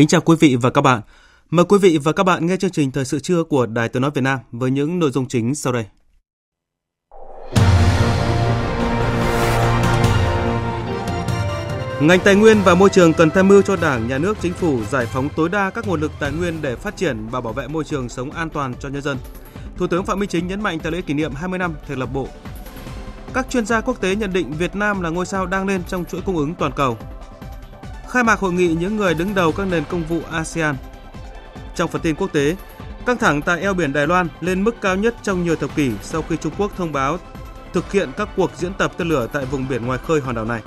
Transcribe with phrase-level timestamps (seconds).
[0.00, 1.00] Kính chào quý vị và các bạn.
[1.50, 4.02] Mời quý vị và các bạn nghe chương trình Thời sự trưa của Đài Tiếng
[4.02, 5.84] Nói Việt Nam với những nội dung chính sau đây.
[12.00, 14.84] Ngành tài nguyên và môi trường cần tham mưu cho Đảng, Nhà nước, Chính phủ
[14.90, 17.68] giải phóng tối đa các nguồn lực tài nguyên để phát triển và bảo vệ
[17.68, 19.18] môi trường sống an toàn cho nhân dân.
[19.76, 22.08] Thủ tướng Phạm Minh Chính nhấn mạnh tại lễ kỷ niệm 20 năm thành lập
[22.12, 22.28] Bộ.
[23.34, 26.04] Các chuyên gia quốc tế nhận định Việt Nam là ngôi sao đang lên trong
[26.04, 26.98] chuỗi cung ứng toàn cầu
[28.10, 30.76] khai mạc hội nghị những người đứng đầu các nền công vụ ASEAN.
[31.74, 32.56] Trong phần tin quốc tế,
[33.06, 35.90] căng thẳng tại eo biển Đài Loan lên mức cao nhất trong nhiều thập kỷ
[36.02, 37.18] sau khi Trung Quốc thông báo
[37.72, 40.44] thực hiện các cuộc diễn tập tên lửa tại vùng biển ngoài khơi hòn đảo
[40.44, 40.62] này.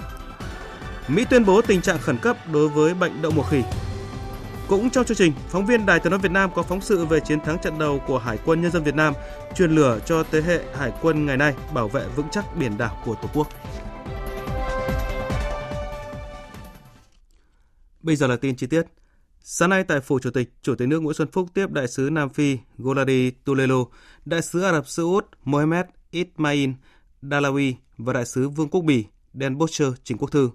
[1.07, 3.63] Mỹ tuyên bố tình trạng khẩn cấp đối với bệnh đậu mùa khỉ.
[4.67, 7.19] Cũng trong chương trình, phóng viên Đài Tiếng nói Việt Nam có phóng sự về
[7.19, 9.13] chiến thắng trận đầu của Hải quân Nhân dân Việt Nam
[9.55, 12.97] truyền lửa cho thế hệ Hải quân ngày nay bảo vệ vững chắc biển đảo
[13.05, 13.47] của Tổ quốc.
[18.03, 18.85] Bây giờ là tin chi tiết.
[19.39, 22.09] Sáng nay tại Phủ Chủ tịch, Chủ tịch nước Nguyễn Xuân Phúc tiếp Đại sứ
[22.11, 23.85] Nam Phi Goladi Tulelo,
[24.25, 26.69] Đại sứ Ả Rập Xê Út Mohamed Ismail
[27.21, 30.49] Dalawi và Đại sứ Vương quốc Bỉ Dan Boscher Trình Quốc Thư.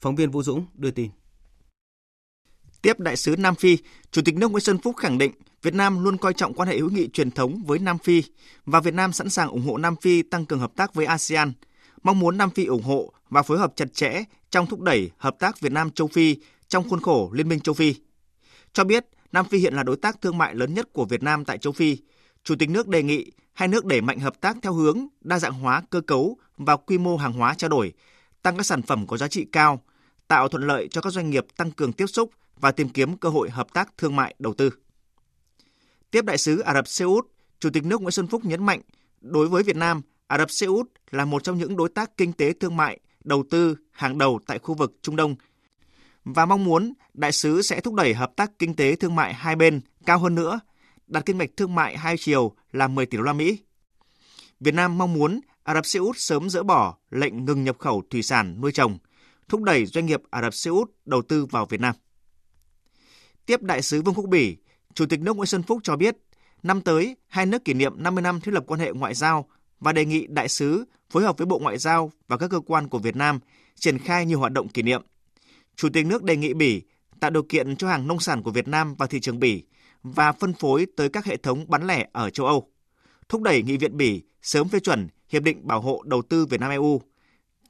[0.00, 1.10] Phóng viên Vũ Dũng đưa tin.
[2.82, 3.78] Tiếp Đại sứ Nam Phi,
[4.10, 5.32] Chủ tịch nước Nguyễn Xuân Phúc khẳng định
[5.62, 8.22] Việt Nam luôn coi trọng quan hệ hữu nghị truyền thống với Nam Phi
[8.66, 11.52] và Việt Nam sẵn sàng ủng hộ Nam Phi tăng cường hợp tác với ASEAN,
[12.02, 15.36] mong muốn Nam Phi ủng hộ và phối hợp chặt chẽ trong thúc đẩy hợp
[15.38, 16.36] tác Việt Nam châu Phi
[16.72, 17.94] trong khuôn khổ Liên minh châu Phi.
[18.72, 21.44] Cho biết Nam Phi hiện là đối tác thương mại lớn nhất của Việt Nam
[21.44, 21.96] tại châu Phi.
[22.44, 25.52] Chủ tịch nước đề nghị hai nước đẩy mạnh hợp tác theo hướng đa dạng
[25.52, 27.92] hóa cơ cấu và quy mô hàng hóa trao đổi,
[28.42, 29.82] tăng các sản phẩm có giá trị cao,
[30.28, 32.30] tạo thuận lợi cho các doanh nghiệp tăng cường tiếp xúc
[32.60, 34.70] và tìm kiếm cơ hội hợp tác thương mại đầu tư.
[36.10, 37.26] Tiếp đại sứ Ả Rập Xê Út,
[37.60, 38.80] Chủ tịch nước Nguyễn Xuân Phúc nhấn mạnh,
[39.20, 42.32] đối với Việt Nam, Ả Rập Xê Út là một trong những đối tác kinh
[42.32, 45.36] tế thương mại, đầu tư hàng đầu tại khu vực Trung Đông–
[46.24, 49.56] và mong muốn đại sứ sẽ thúc đẩy hợp tác kinh tế thương mại hai
[49.56, 50.60] bên cao hơn nữa,
[51.06, 53.58] đạt kinh mạch thương mại hai chiều là 10 tỷ đô la Mỹ.
[54.60, 58.02] Việt Nam mong muốn Ả Rập Xê Út sớm dỡ bỏ lệnh ngừng nhập khẩu
[58.10, 58.98] thủy sản nuôi trồng,
[59.48, 61.94] thúc đẩy doanh nghiệp Ả Rập Xê Út đầu tư vào Việt Nam.
[63.46, 64.56] Tiếp đại sứ Vương quốc Bỉ,
[64.94, 66.16] Chủ tịch nước Nguyễn Xuân Phúc cho biết,
[66.62, 69.48] năm tới hai nước kỷ niệm 50 năm thiết lập quan hệ ngoại giao
[69.80, 72.88] và đề nghị đại sứ phối hợp với Bộ Ngoại giao và các cơ quan
[72.88, 73.40] của Việt Nam
[73.74, 75.02] triển khai nhiều hoạt động kỷ niệm
[75.76, 76.82] Chủ tịch nước đề nghị Bỉ
[77.20, 79.64] tạo điều kiện cho hàng nông sản của Việt Nam vào thị trường Bỉ
[80.02, 82.70] và phân phối tới các hệ thống bán lẻ ở châu Âu.
[83.28, 86.60] Thúc đẩy Nghị viện Bỉ sớm phê chuẩn Hiệp định Bảo hộ Đầu tư Việt
[86.60, 87.00] Nam EU,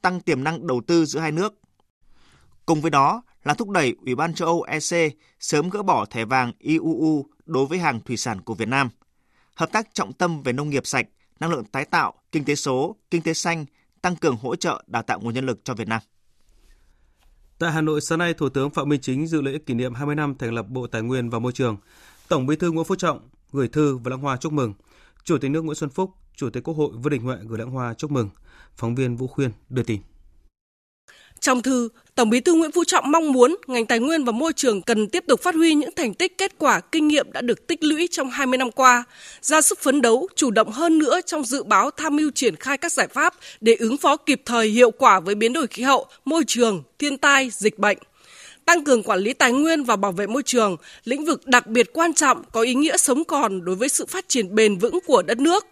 [0.03, 1.55] tăng tiềm năng đầu tư giữa hai nước.
[2.67, 6.25] Cùng với đó là thúc đẩy Ủy ban châu Âu EC sớm gỡ bỏ thẻ
[6.25, 8.89] vàng IUU đối với hàng thủy sản của Việt Nam.
[9.55, 11.07] Hợp tác trọng tâm về nông nghiệp sạch,
[11.41, 13.65] năng lượng tái tạo, kinh tế số, kinh tế xanh,
[14.03, 16.01] tăng cường hỗ trợ đào tạo nguồn nhân lực cho Việt Nam.
[17.63, 20.15] Tại Hà Nội, sáng nay, Thủ tướng Phạm Minh Chính dự lễ kỷ niệm 20
[20.15, 21.77] năm thành lập Bộ Tài nguyên và Môi trường.
[22.29, 24.75] Tổng Bí thư Nguyễn Phú Trọng gửi thư và lãng hoa chúc mừng.
[25.25, 27.71] Chủ tịch nước Nguyễn Xuân Phúc, Chủ tịch Quốc hội Vương Đình Huệ gửi lãng
[27.71, 28.31] hoa chúc mừng.
[28.77, 30.01] Phóng viên Vũ Khuyên đưa tin.
[31.41, 34.53] Trong thư, Tổng Bí thư Nguyễn Phú Trọng mong muốn ngành tài nguyên và môi
[34.53, 37.67] trường cần tiếp tục phát huy những thành tích kết quả kinh nghiệm đã được
[37.67, 39.05] tích lũy trong 20 năm qua,
[39.41, 42.79] ra sức phấn đấu, chủ động hơn nữa trong dự báo tham mưu triển khai
[42.79, 46.07] các giải pháp để ứng phó kịp thời hiệu quả với biến đổi khí hậu,
[46.25, 47.99] môi trường, thiên tai, dịch bệnh
[48.65, 51.93] tăng cường quản lý tài nguyên và bảo vệ môi trường, lĩnh vực đặc biệt
[51.93, 55.23] quan trọng có ý nghĩa sống còn đối với sự phát triển bền vững của
[55.23, 55.67] đất nước.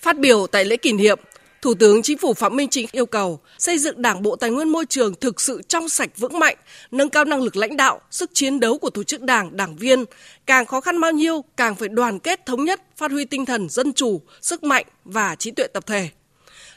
[0.00, 1.18] Phát biểu tại lễ kỷ niệm,
[1.62, 4.68] Thủ tướng Chính phủ Phạm Minh Chính yêu cầu xây dựng Đảng Bộ Tài nguyên
[4.68, 6.56] Môi trường thực sự trong sạch vững mạnh,
[6.90, 10.04] nâng cao năng lực lãnh đạo, sức chiến đấu của tổ chức đảng, đảng viên.
[10.46, 13.68] Càng khó khăn bao nhiêu, càng phải đoàn kết thống nhất, phát huy tinh thần
[13.68, 16.08] dân chủ, sức mạnh và trí tuệ tập thể.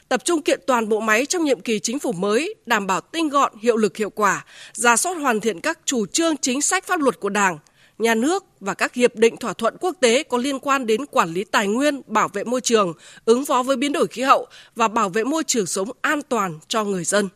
[0.08, 3.28] Tập trung kiện toàn bộ máy trong nhiệm kỳ chính phủ mới, đảm bảo tinh
[3.28, 7.00] gọn, hiệu lực hiệu quả, ra soát hoàn thiện các chủ trương chính sách pháp
[7.00, 7.58] luật của Đảng,
[7.98, 11.32] nhà nước và các hiệp định thỏa thuận quốc tế có liên quan đến quản
[11.32, 12.92] lý tài nguyên, bảo vệ môi trường,
[13.24, 16.58] ứng phó với biến đổi khí hậu và bảo vệ môi trường sống an toàn
[16.68, 17.28] cho người dân.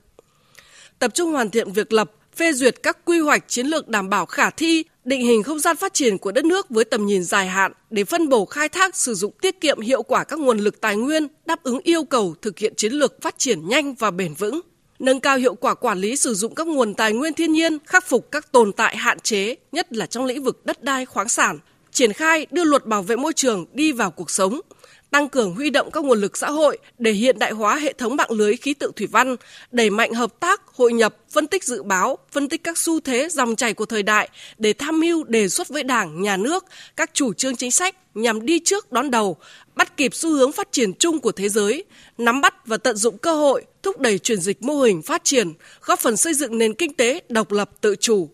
[0.99, 4.27] tập trung hoàn thiện việc lập, phê duyệt các quy hoạch chiến lược đảm bảo
[4.27, 7.47] khả thi, định hình không gian phát triển của đất nước với tầm nhìn dài
[7.47, 10.81] hạn để phân bổ khai thác sử dụng tiết kiệm hiệu quả các nguồn lực
[10.81, 14.35] tài nguyên, đáp ứng yêu cầu thực hiện chiến lược phát triển nhanh và bền
[14.35, 14.61] vững
[15.01, 18.07] nâng cao hiệu quả quản lý sử dụng các nguồn tài nguyên thiên nhiên, khắc
[18.09, 21.59] phục các tồn tại hạn chế, nhất là trong lĩnh vực đất đai khoáng sản,
[21.93, 24.61] triển khai đưa luật bảo vệ môi trường đi vào cuộc sống,
[25.11, 28.17] tăng cường huy động các nguồn lực xã hội để hiện đại hóa hệ thống
[28.17, 29.37] mạng lưới khí tượng thủy văn,
[29.71, 33.29] đẩy mạnh hợp tác, hội nhập, phân tích dự báo, phân tích các xu thế
[33.29, 34.29] dòng chảy của thời đại
[34.59, 36.65] để tham mưu đề xuất với Đảng, Nhà nước
[36.97, 39.37] các chủ trương chính sách nhằm đi trước đón đầu,
[39.75, 41.85] bắt kịp xu hướng phát triển chung của thế giới,
[42.19, 45.53] nắm bắt và tận dụng cơ hội, thúc đẩy chuyển dịch mô hình phát triển,
[45.81, 48.29] góp phần xây dựng nền kinh tế độc lập tự chủ.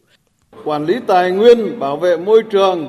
[0.65, 2.89] Quản lý tài nguyên, bảo vệ môi trường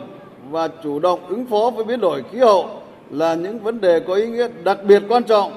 [0.50, 4.14] và chủ động ứng phó với biến đổi khí hậu là những vấn đề có
[4.14, 5.52] ý nghĩa đặc biệt quan trọng,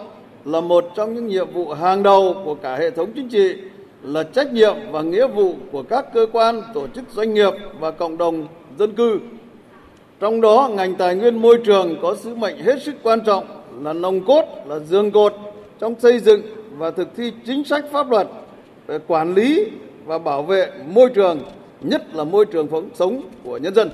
[0.44, 3.54] là một trong những nhiệm vụ hàng đầu của cả hệ thống chính trị,
[4.02, 7.90] là trách nhiệm và nghĩa vụ của các cơ quan, tổ chức doanh nghiệp và
[7.90, 8.46] cộng đồng
[8.78, 9.18] dân cư.
[10.20, 13.44] Trong đó, ngành tài nguyên môi trường có sứ mệnh hết sức quan trọng
[13.82, 15.34] là nòng cốt, là giường cột
[15.78, 16.42] trong xây dựng
[16.78, 18.26] và thực thi chính sách pháp luật
[18.86, 19.66] về quản lý
[20.04, 21.40] và bảo vệ môi trường,
[21.80, 23.90] nhất là môi trường sống của nhân dân.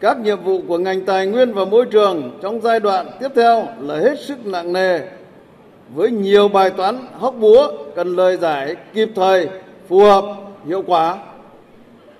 [0.00, 3.66] Các nhiệm vụ của ngành tài nguyên và môi trường trong giai đoạn tiếp theo
[3.80, 5.00] là hết sức nặng nề
[5.94, 9.48] với nhiều bài toán hóc búa cần lời giải kịp thời,
[9.88, 10.24] phù hợp,
[10.66, 11.18] hiệu quả.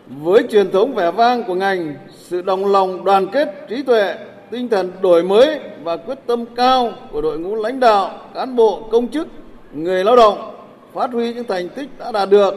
[0.07, 4.15] Với truyền thống vẻ vang của ngành, sự đồng lòng đoàn kết trí tuệ,
[4.51, 8.89] tinh thần đổi mới và quyết tâm cao của đội ngũ lãnh đạo, cán bộ,
[8.91, 9.27] công chức,
[9.73, 10.55] người lao động
[10.95, 12.55] phát huy những thành tích đã đạt được,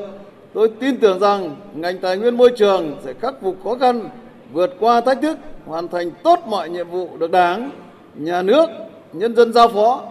[0.53, 4.09] tôi tin tưởng rằng ngành tài nguyên môi trường sẽ khắc phục khó khăn
[4.53, 7.71] vượt qua thách thức, hoàn thành tốt mọi nhiệm vụ được Đảng,
[8.15, 8.69] Nhà nước,
[9.13, 10.03] nhân dân giao phó,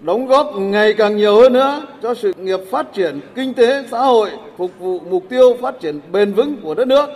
[0.00, 3.98] đóng góp ngày càng nhiều hơn nữa cho sự nghiệp phát triển kinh tế xã
[3.98, 7.08] hội, phục vụ mục tiêu phát triển bền vững của đất nước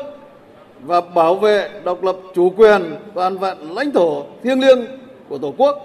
[0.83, 4.87] và bảo vệ độc lập chủ quyền toàn vẹn lãnh thổ thiêng liêng
[5.29, 5.79] của Tổ quốc.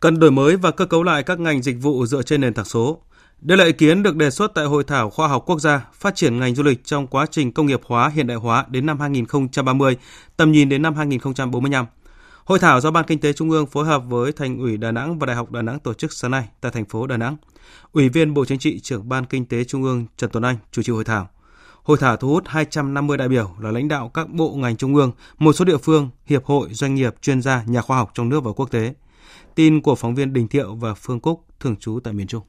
[0.00, 2.64] Cần đổi mới và cơ cấu lại các ngành dịch vụ dựa trên nền tảng
[2.64, 2.98] số,
[3.40, 6.14] đây là ý kiến được đề xuất tại Hội thảo khoa học quốc gia phát
[6.14, 9.00] triển ngành du lịch trong quá trình công nghiệp hóa hiện đại hóa đến năm
[9.00, 9.96] 2030,
[10.36, 11.86] tầm nhìn đến năm 2045.
[12.44, 15.18] Hội thảo do Ban Kinh tế Trung ương phối hợp với Thành ủy Đà Nẵng
[15.18, 17.36] và Đại học Đà Nẵng tổ chức sáng nay tại thành phố Đà Nẵng.
[17.92, 20.82] Ủy viên Bộ Chính trị, trưởng Ban Kinh tế Trung ương Trần Tuấn Anh chủ
[20.82, 21.28] trì hội thảo.
[21.82, 25.12] Hội thảo thu hút 250 đại biểu là lãnh đạo các bộ ngành trung ương,
[25.38, 28.44] một số địa phương, hiệp hội, doanh nghiệp, chuyên gia, nhà khoa học trong nước
[28.44, 28.94] và quốc tế.
[29.54, 32.42] Tin của phóng viên Đình Thiệu và Phương Cúc thường trú tại miền Trung.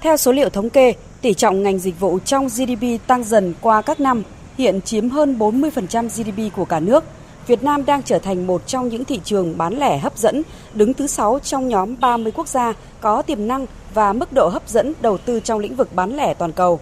[0.00, 3.82] Theo số liệu thống kê, tỷ trọng ngành dịch vụ trong GDP tăng dần qua
[3.82, 4.22] các năm,
[4.58, 7.04] hiện chiếm hơn 40% GDP của cả nước.
[7.46, 10.42] Việt Nam đang trở thành một trong những thị trường bán lẻ hấp dẫn,
[10.74, 14.68] đứng thứ 6 trong nhóm 30 quốc gia có tiềm năng và mức độ hấp
[14.68, 16.80] dẫn đầu tư trong lĩnh vực bán lẻ toàn cầu.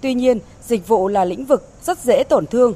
[0.00, 2.74] Tuy nhiên, dịch vụ là lĩnh vực rất dễ tổn thương,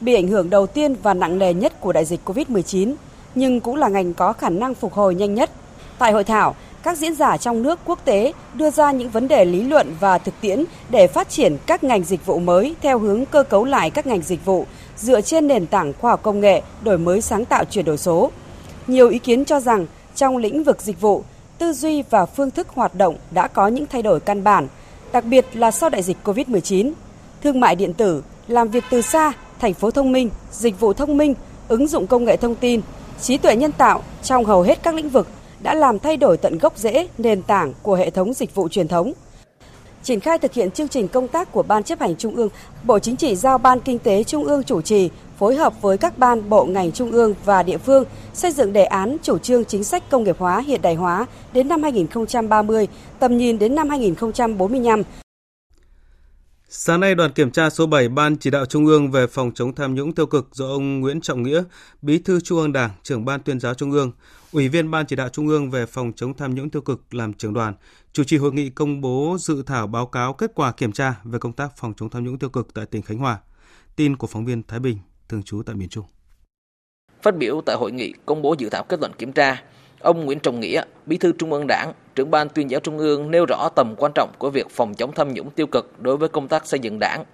[0.00, 2.94] bị ảnh hưởng đầu tiên và nặng nề nhất của đại dịch COVID-19,
[3.34, 5.50] nhưng cũng là ngành có khả năng phục hồi nhanh nhất.
[5.98, 6.54] Tại hội thảo,
[6.84, 10.18] các diễn giả trong nước quốc tế đưa ra những vấn đề lý luận và
[10.18, 13.90] thực tiễn để phát triển các ngành dịch vụ mới theo hướng cơ cấu lại
[13.90, 14.66] các ngành dịch vụ
[14.96, 18.30] dựa trên nền tảng khoa học công nghệ, đổi mới sáng tạo chuyển đổi số.
[18.86, 21.24] Nhiều ý kiến cho rằng trong lĩnh vực dịch vụ,
[21.58, 24.68] tư duy và phương thức hoạt động đã có những thay đổi căn bản,
[25.12, 26.92] đặc biệt là sau đại dịch COVID-19.
[27.42, 31.16] Thương mại điện tử, làm việc từ xa, thành phố thông minh, dịch vụ thông
[31.16, 31.34] minh,
[31.68, 32.80] ứng dụng công nghệ thông tin,
[33.20, 35.28] trí tuệ nhân tạo trong hầu hết các lĩnh vực
[35.62, 38.88] đã làm thay đổi tận gốc rễ nền tảng của hệ thống dịch vụ truyền
[38.88, 39.12] thống.
[40.02, 42.48] Triển khai thực hiện chương trình công tác của Ban chấp hành Trung ương,
[42.82, 46.18] Bộ Chính trị giao Ban Kinh tế Trung ương chủ trì, phối hợp với các
[46.18, 49.84] ban, bộ ngành Trung ương và địa phương xây dựng đề án chủ trương chính
[49.84, 55.02] sách công nghiệp hóa hiện đại hóa đến năm 2030, tầm nhìn đến năm 2045
[56.68, 59.74] Sáng nay, đoàn kiểm tra số 7 Ban chỉ đạo Trung ương về phòng chống
[59.74, 61.62] tham nhũng tiêu cực do ông Nguyễn Trọng Nghĩa,
[62.02, 64.12] Bí thư Trung ương Đảng, trưởng Ban tuyên giáo Trung ương,
[64.54, 67.32] Ủy viên Ban chỉ đạo Trung ương về phòng chống tham nhũng tiêu cực làm
[67.32, 67.74] trưởng đoàn,
[68.12, 71.38] chủ trì hội nghị công bố dự thảo báo cáo kết quả kiểm tra về
[71.38, 73.38] công tác phòng chống tham nhũng tiêu cực tại tỉnh Khánh Hòa.
[73.96, 76.04] Tin của phóng viên Thái Bình, thường trú tại miền Trung.
[77.22, 79.62] Phát biểu tại hội nghị công bố dự thảo kết luận kiểm tra,
[80.00, 83.30] ông Nguyễn Trọng Nghĩa, Bí thư Trung ương Đảng, trưởng ban tuyên giáo Trung ương
[83.30, 86.28] nêu rõ tầm quan trọng của việc phòng chống tham nhũng tiêu cực đối với
[86.28, 87.24] công tác xây dựng Đảng.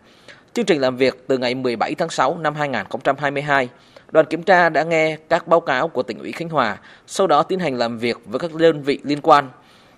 [0.52, 3.68] Chương trình làm việc từ ngày 17 tháng 6 năm 2022
[4.10, 7.42] Đoàn kiểm tra đã nghe các báo cáo của tỉnh ủy Khánh Hòa, sau đó
[7.42, 9.48] tiến hành làm việc với các đơn vị liên quan.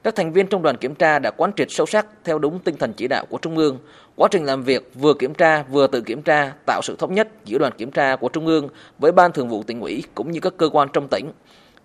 [0.02, 2.76] Các thành viên trong đoàn kiểm tra đã quán triệt sâu sắc theo đúng tinh
[2.76, 3.78] thần chỉ đạo của Trung ương.
[4.16, 7.28] Quá trình làm việc vừa kiểm tra vừa tự kiểm tra tạo sự thống nhất
[7.44, 10.40] giữa đoàn kiểm tra của Trung ương với Ban Thường vụ tỉnh ủy cũng như
[10.40, 11.32] các cơ quan trong tỉnh.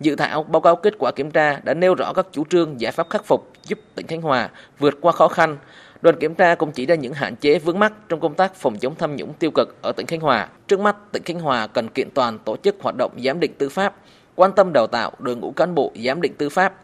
[0.00, 2.92] Dự thảo báo cáo kết quả kiểm tra đã nêu rõ các chủ trương giải
[2.92, 5.56] pháp khắc phục giúp tỉnh Khánh Hòa vượt qua khó khăn.
[6.02, 8.78] Đoàn kiểm tra cũng chỉ ra những hạn chế vướng mắc trong công tác phòng
[8.78, 10.48] chống tham nhũng tiêu cực ở tỉnh Khánh Hòa.
[10.68, 13.68] Trước mắt, tỉnh Khánh Hòa cần kiện toàn tổ chức hoạt động giám định tư
[13.68, 13.94] pháp,
[14.34, 16.74] quan tâm đào tạo đội ngũ cán bộ giám định tư pháp,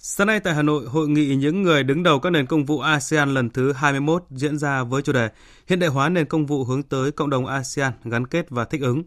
[0.00, 2.80] Sáng nay tại Hà Nội, hội nghị những người đứng đầu các nền công vụ
[2.80, 5.28] ASEAN lần thứ 21 diễn ra với chủ đề
[5.66, 8.80] Hiện đại hóa nền công vụ hướng tới cộng đồng ASEAN gắn kết và thích
[8.80, 9.02] ứng.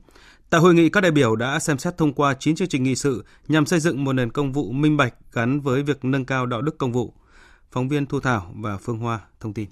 [0.49, 2.95] Tại hội nghị, các đại biểu đã xem xét thông qua 9 chương trình nghị
[2.95, 6.45] sự nhằm xây dựng một nền công vụ minh bạch gắn với việc nâng cao
[6.45, 7.13] đạo đức công vụ.
[7.71, 9.69] Phóng viên Thu Thảo và Phương Hoa thông tin.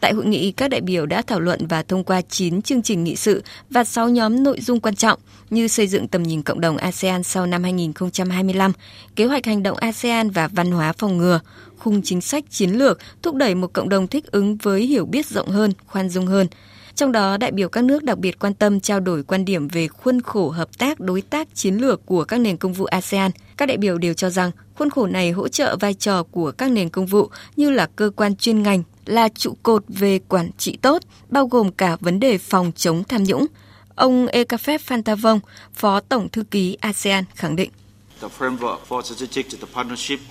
[0.00, 3.04] Tại hội nghị, các đại biểu đã thảo luận và thông qua 9 chương trình
[3.04, 5.20] nghị sự và 6 nhóm nội dung quan trọng
[5.50, 8.72] như xây dựng tầm nhìn cộng đồng ASEAN sau năm 2025,
[9.16, 11.40] kế hoạch hành động ASEAN và văn hóa phòng ngừa,
[11.78, 15.26] khung chính sách chiến lược thúc đẩy một cộng đồng thích ứng với hiểu biết
[15.26, 16.46] rộng hơn, khoan dung hơn.
[16.94, 19.88] Trong đó, đại biểu các nước đặc biệt quan tâm trao đổi quan điểm về
[19.88, 23.30] khuôn khổ hợp tác đối tác chiến lược của các nền công vụ ASEAN.
[23.56, 26.70] Các đại biểu đều cho rằng khuôn khổ này hỗ trợ vai trò của các
[26.70, 30.78] nền công vụ như là cơ quan chuyên ngành, là trụ cột về quản trị
[30.82, 33.46] tốt, bao gồm cả vấn đề phòng chống tham nhũng.
[33.94, 35.40] Ông Ekafep Phantavong,
[35.74, 37.70] Phó Tổng Thư ký ASEAN khẳng định.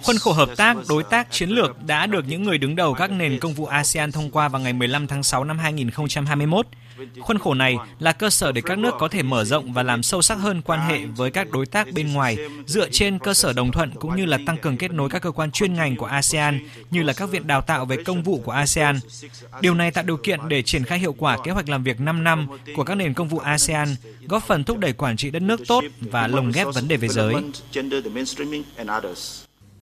[0.03, 3.11] Khuôn khổ hợp tác, đối tác chiến lược đã được những người đứng đầu các
[3.11, 6.67] nền công vụ ASEAN thông qua vào ngày 15 tháng 6 năm 2021.
[7.19, 10.03] Khuôn khổ này là cơ sở để các nước có thể mở rộng và làm
[10.03, 13.53] sâu sắc hơn quan hệ với các đối tác bên ngoài dựa trên cơ sở
[13.53, 16.05] đồng thuận cũng như là tăng cường kết nối các cơ quan chuyên ngành của
[16.05, 16.59] ASEAN
[16.91, 18.99] như là các viện đào tạo về công vụ của ASEAN.
[19.61, 22.23] Điều này tạo điều kiện để triển khai hiệu quả kế hoạch làm việc 5
[22.23, 23.95] năm của các nền công vụ ASEAN,
[24.27, 27.07] góp phần thúc đẩy quản trị đất nước tốt và lồng ghép vấn đề về
[27.07, 27.33] giới.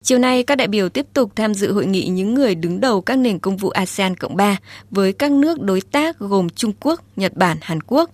[0.03, 3.01] Chiều nay, các đại biểu tiếp tục tham dự hội nghị những người đứng đầu
[3.01, 4.57] các nền công vụ ASEAN Cộng 3
[4.91, 8.09] với các nước đối tác gồm Trung Quốc, Nhật Bản, Hàn Quốc.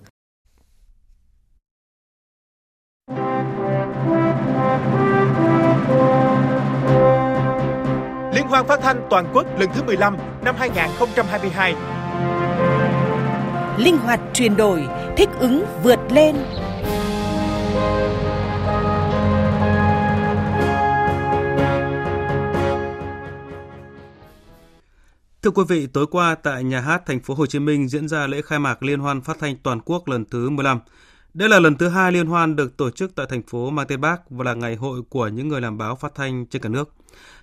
[8.34, 11.76] Liên hoan phát thanh toàn quốc lần thứ 15 năm 2022.
[13.78, 14.84] Linh hoạt chuyển đổi,
[15.18, 16.36] thích ứng vượt lên.
[25.44, 28.28] Thưa quý vị, tối qua tại nhà hát thành phố Hồ Chí Minh diễn ra
[28.28, 30.80] lễ khai mạc Liên hoan phát thanh toàn quốc lần thứ 15.
[31.34, 34.02] Đây là lần thứ hai liên hoan được tổ chức tại thành phố mang tên
[34.02, 36.94] Bác và là ngày hội của những người làm báo phát thanh trên cả nước.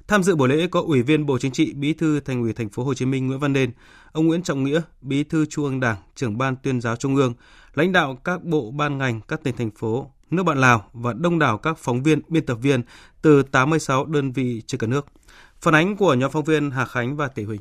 [0.08, 2.68] Tham dự buổi lễ có Ủy viên Bộ Chính trị, Bí thư Thành ủy thành
[2.68, 3.72] phố Hồ Chí Minh Nguyễn Văn Nên,
[4.12, 7.34] ông Nguyễn Trọng Nghĩa, Bí thư Trung ương Đảng, trưởng ban tuyên giáo Trung ương,
[7.74, 11.38] lãnh đạo các bộ ban ngành các tỉnh thành phố, nước bạn Lào và đông
[11.38, 12.82] đảo các phóng viên, biên tập viên
[13.22, 15.06] từ 86 đơn vị trên cả nước.
[15.60, 17.60] Phản ánh của nhóm phóng viên Hà Khánh và Tỷ Huỳnh.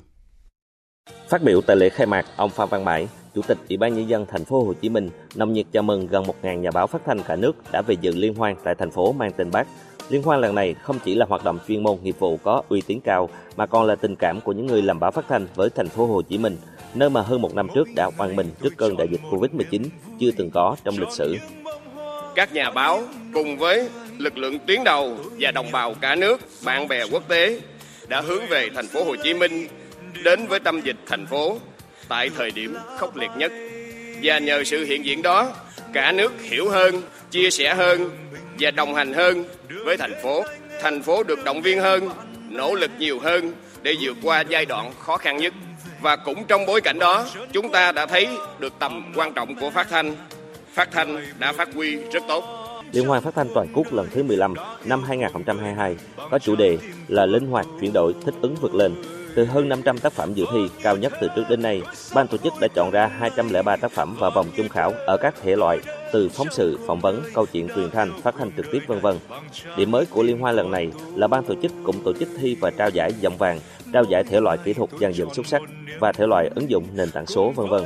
[1.30, 4.10] Phát biểu tại lễ khai mạc, ông Phan Văn Mãi, Chủ tịch Ủy ban nhân
[4.10, 7.02] dân thành phố Hồ Chí Minh, nồng nhiệt chào mừng gần 1.000 nhà báo phát
[7.06, 9.68] thanh cả nước đã về dự liên hoan tại thành phố mang tên Bác.
[10.10, 12.82] Liên hoan lần này không chỉ là hoạt động chuyên môn nghiệp vụ có uy
[12.82, 15.70] tín cao mà còn là tình cảm của những người làm báo phát thanh với
[15.70, 16.58] thành phố Hồ Chí Minh,
[16.94, 19.84] nơi mà hơn một năm trước đã oan mình trước cơn đại dịch Covid-19
[20.20, 21.38] chưa từng có trong lịch sử.
[22.36, 23.02] Các nhà báo
[23.34, 27.60] cùng với lực lượng tuyến đầu và đồng bào cả nước, bạn bè quốc tế
[28.08, 29.68] đã hướng về thành phố Hồ Chí Minh
[30.24, 31.58] đến với tâm dịch thành phố
[32.08, 33.52] tại thời điểm khốc liệt nhất.
[34.24, 35.54] Và nhờ sự hiện diện đó,
[35.94, 37.02] cả nước hiểu hơn,
[37.32, 38.10] chia sẻ hơn
[38.60, 39.46] và đồng hành hơn
[39.86, 40.44] với thành phố.
[40.82, 42.10] Thành phố được động viên hơn,
[42.50, 45.54] nỗ lực nhiều hơn để vượt qua giai đoạn khó khăn nhất.
[46.02, 48.28] Và cũng trong bối cảnh đó, chúng ta đã thấy
[48.60, 50.16] được tầm quan trọng của phát thanh.
[50.74, 52.44] Phát thanh đã phát huy rất tốt.
[52.92, 54.54] Liên hoan phát thanh toàn quốc lần thứ 15
[54.86, 55.96] năm 2022
[56.32, 58.96] có chủ đề là linh hoạt chuyển đổi thích ứng vượt lên
[59.40, 61.82] từ hơn 500 tác phẩm dự thi cao nhất từ trước đến nay,
[62.16, 65.36] ban tổ chức đã chọn ra 203 tác phẩm vào vòng chung khảo ở các
[65.42, 65.80] thể loại
[66.14, 69.16] từ phóng sự, phỏng vấn, câu chuyện truyền thanh, phát thanh trực tiếp vân vân.
[69.78, 72.58] Điểm mới của liên hoan lần này là ban tổ chức cũng tổ chức thi
[72.62, 73.60] và trao giải giọng vàng,
[73.94, 75.62] trao giải thể loại kỹ thuật dàn dựng xuất sắc
[76.00, 77.84] và thể loại ứng dụng nền tảng số vân vân.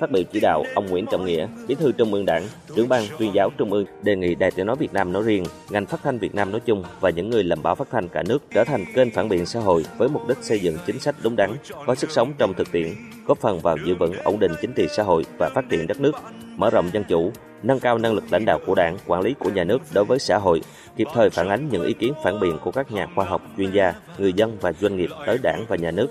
[0.00, 2.42] Phát biểu chỉ đạo, ông Nguyễn Trọng Nghĩa, Bí thư Trung ương Đảng,
[2.76, 5.44] trưởng ban tuyên giáo Trung ương đề nghị Đài Tiếng nói Việt Nam nói riêng,
[5.70, 8.22] ngành phát thanh Việt Nam nói chung và những người làm báo phát thanh cả
[8.22, 11.14] nước trở thành kênh phản biện xã hội với mục đích xây dựng chính sách
[11.22, 11.50] đúng đắn,
[11.86, 12.88] có sức sống trong thực tiễn,
[13.26, 16.00] góp phần vào giữ vững ổn định chính trị xã hội và phát triển đất
[16.00, 16.14] nước,
[16.56, 17.32] mở rộng dân chủ,
[17.62, 20.18] nâng cao năng lực lãnh đạo của Đảng, quản lý của nhà nước đối với
[20.18, 20.60] xã hội,
[20.96, 23.70] kịp thời phản ánh những ý kiến phản biện của các nhà khoa học, chuyên
[23.70, 26.08] gia, người dân và doanh nghiệp tới Đảng và nhà nước,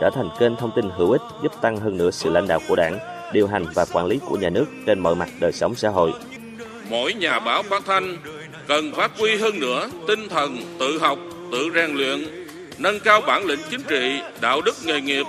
[0.00, 2.76] trở thành kênh thông tin hữu ích giúp tăng hơn nữa sự lãnh đạo của
[2.76, 5.88] Đảng, điều hành và quản lý của nhà nước trên mọi mặt đời sống xã
[5.88, 6.12] hội.
[6.90, 8.16] Mỗi nhà báo phát thanh
[8.68, 11.18] cần phát huy hơn nữa tinh thần tự học,
[11.52, 12.46] tự rèn luyện,
[12.78, 15.26] nâng cao bản lĩnh chính trị, đạo đức nghề nghiệp,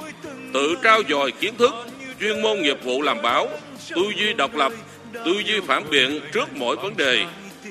[0.54, 1.74] tự trao dồi kiến thức,
[2.20, 3.48] chuyên môn nghiệp vụ làm báo,
[3.96, 4.72] tư duy độc lập,
[5.14, 7.26] tư duy phản biện trước mỗi vấn đề,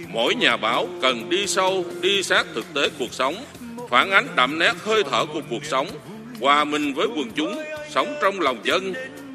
[0.08, 3.34] mỗi nhà báo cần đi sâu, đi sát thực tế cuộc sống,
[3.90, 5.86] phản ánh đậm nét hơi thở của cuộc sống,
[6.40, 8.94] hòa mình với quần chúng, sống trong lòng dân.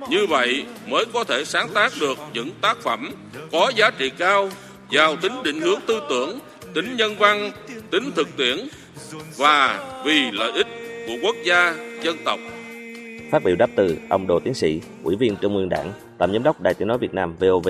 [0.10, 3.12] Như vậy mới có thể sáng tác được những tác phẩm
[3.52, 4.50] có giá trị cao,
[4.92, 6.40] giàu tính định hướng tư tưởng,
[6.74, 7.52] tính nhân văn,
[7.92, 8.58] tính thực tiễn
[9.38, 10.68] và vì lợi ích
[11.08, 12.40] của quốc gia, dân tộc.
[13.32, 16.44] Phát biểu đáp từ, ông đồ Tiến sĩ, Ủy viên Trung ương Đảng, Tổng giám
[16.44, 17.70] đốc Đài Tiếng nói Việt Nam VOV,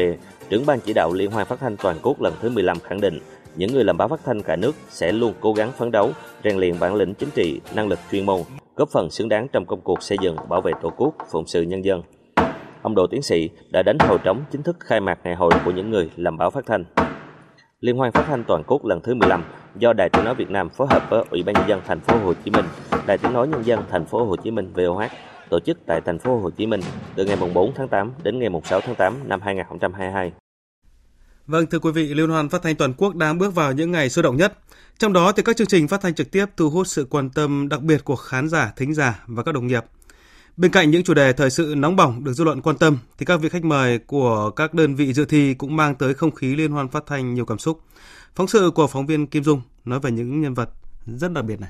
[0.49, 3.19] trưởng ban chỉ đạo Liên hoan phát thanh toàn quốc lần thứ 15 khẳng định,
[3.55, 6.11] những người làm báo phát thanh cả nước sẽ luôn cố gắng phấn đấu,
[6.43, 8.41] rèn luyện bản lĩnh chính trị, năng lực chuyên môn,
[8.75, 11.61] góp phần xứng đáng trong công cuộc xây dựng, bảo vệ Tổ quốc, phụng sự
[11.61, 12.01] nhân dân.
[12.81, 15.71] Ông Đỗ Tiến sĩ đã đánh hồi trống chính thức khai mạc ngày hội của
[15.71, 16.83] những người làm báo phát thanh.
[17.79, 19.43] Liên hoan phát thanh toàn quốc lần thứ 15
[19.75, 22.17] do Đài Tiếng nói Việt Nam phối hợp với Ủy ban nhân dân thành phố
[22.17, 22.65] Hồ Chí Minh,
[23.05, 25.01] Đài Tiếng nói nhân dân thành phố Hồ Chí Minh VOH
[25.49, 26.81] tổ chức tại thành phố Hồ Chí Minh
[27.15, 30.31] từ ngày 4 tháng 8 đến ngày 6 tháng 8 năm 2022.
[31.47, 34.09] Vâng, thưa quý vị, Liên hoan phát thanh toàn quốc đang bước vào những ngày
[34.09, 34.53] sôi động nhất.
[34.97, 37.69] Trong đó thì các chương trình phát thanh trực tiếp thu hút sự quan tâm
[37.69, 39.83] đặc biệt của khán giả, thính giả và các đồng nghiệp.
[40.59, 43.25] Bên cạnh những chủ đề thời sự nóng bỏng được dư luận quan tâm thì
[43.25, 46.55] các vị khách mời của các đơn vị dự thi cũng mang tới không khí
[46.55, 47.79] liên hoan phát thanh nhiều cảm xúc.
[48.35, 50.69] Phóng sự của phóng viên Kim Dung nói về những nhân vật
[51.05, 51.69] rất đặc biệt này.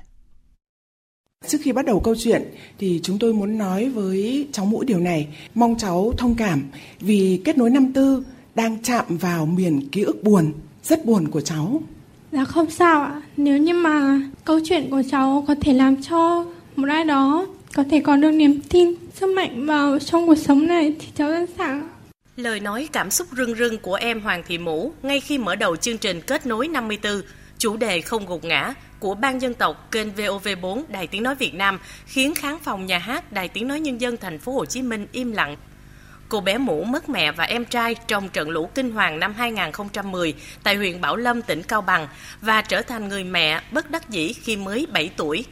[1.48, 5.00] Trước khi bắt đầu câu chuyện thì chúng tôi muốn nói với cháu Mũi điều
[5.00, 6.64] này, mong cháu thông cảm
[7.00, 8.24] vì kết nối năm tư
[8.56, 10.54] đang chạm vào miền ký ức buồn,
[10.84, 11.82] rất buồn của cháu.
[12.32, 16.46] Dạ không sao ạ, nếu như mà câu chuyện của cháu có thể làm cho
[16.76, 20.68] một ai đó có thể có được niềm tin, sức mạnh vào trong cuộc sống
[20.68, 21.90] này thì cháu sẵn sàng.
[22.36, 25.76] Lời nói cảm xúc rưng rưng của em Hoàng Thị Mũ ngay khi mở đầu
[25.76, 27.22] chương trình Kết nối 54,
[27.58, 31.54] chủ đề không gục ngã của Ban dân tộc kênh VOV4 Đài Tiếng nói Việt
[31.54, 34.82] Nam khiến khán phòng nhà hát Đài Tiếng nói nhân dân thành phố Hồ Chí
[34.82, 35.56] Minh im lặng.
[36.30, 40.34] Cô bé Mũ mất mẹ và em trai trong trận lũ kinh hoàng năm 2010
[40.64, 42.08] tại huyện Bảo Lâm, tỉnh Cao Bằng
[42.42, 45.46] và trở thành người mẹ bất đắc dĩ khi mới 7 tuổi.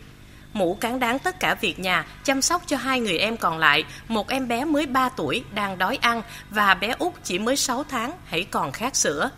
[0.57, 3.83] Mũ cán đáng tất cả việc nhà, chăm sóc cho hai người em còn lại,
[4.07, 7.83] một em bé mới 3 tuổi đang đói ăn và bé út chỉ mới 6
[7.83, 9.29] tháng hãy còn khát sữa.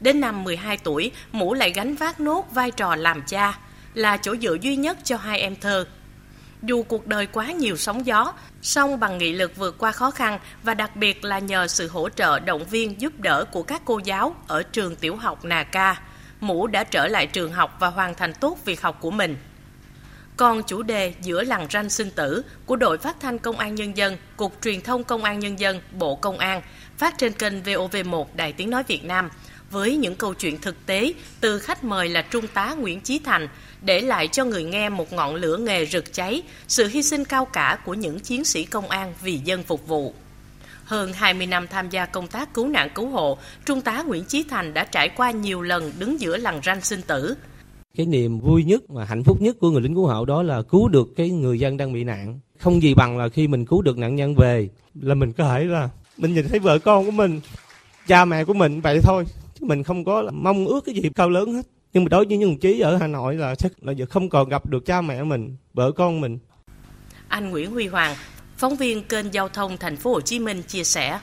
[0.00, 3.58] Đến năm 12 tuổi, Mũ lại gánh vác nốt vai trò làm cha,
[3.94, 5.86] là chỗ dựa duy nhất cho hai em thơ.
[6.62, 10.38] Dù cuộc đời quá nhiều sóng gió, song bằng nghị lực vượt qua khó khăn
[10.62, 13.98] và đặc biệt là nhờ sự hỗ trợ động viên giúp đỡ của các cô
[14.04, 16.00] giáo ở trường tiểu học Nà Ca,
[16.40, 19.36] Mũ đã trở lại trường học và hoàn thành tốt việc học của mình.
[20.36, 23.96] Còn chủ đề giữa làng ranh sinh tử của đội phát thanh Công an Nhân
[23.96, 26.62] dân, Cục Truyền thông Công an Nhân dân, Bộ Công an,
[26.98, 29.30] phát trên kênh VOV1 Đài Tiếng Nói Việt Nam–
[29.74, 33.48] với những câu chuyện thực tế từ khách mời là Trung tá Nguyễn Chí Thành,
[33.82, 37.44] để lại cho người nghe một ngọn lửa nghề rực cháy, sự hy sinh cao
[37.44, 40.14] cả của những chiến sĩ công an vì dân phục vụ.
[40.84, 44.42] Hơn 20 năm tham gia công tác cứu nạn cứu hộ, Trung tá Nguyễn Chí
[44.42, 47.36] Thành đã trải qua nhiều lần đứng giữa lằn ranh sinh tử.
[47.96, 50.62] Cái niềm vui nhất và hạnh phúc nhất của người lính cứu hộ đó là
[50.62, 52.40] cứu được cái người dân đang bị nạn.
[52.58, 54.68] Không gì bằng là khi mình cứu được nạn nhân về.
[54.94, 57.40] Là mình có thể là mình nhìn thấy vợ con của mình,
[58.06, 59.24] cha mẹ của mình vậy thôi
[59.60, 61.66] mình không có mong ước cái gì cao lớn hết.
[61.92, 64.28] Nhưng mà đối với những đồng chí ở Hà Nội là chắc là giờ không
[64.28, 66.38] còn gặp được cha mẹ mình vợ con mình.
[67.28, 68.16] Anh Nguyễn Huy Hoàng
[68.56, 71.18] phóng viên kênh giao thông thành phố Hồ Chí Minh chia sẻ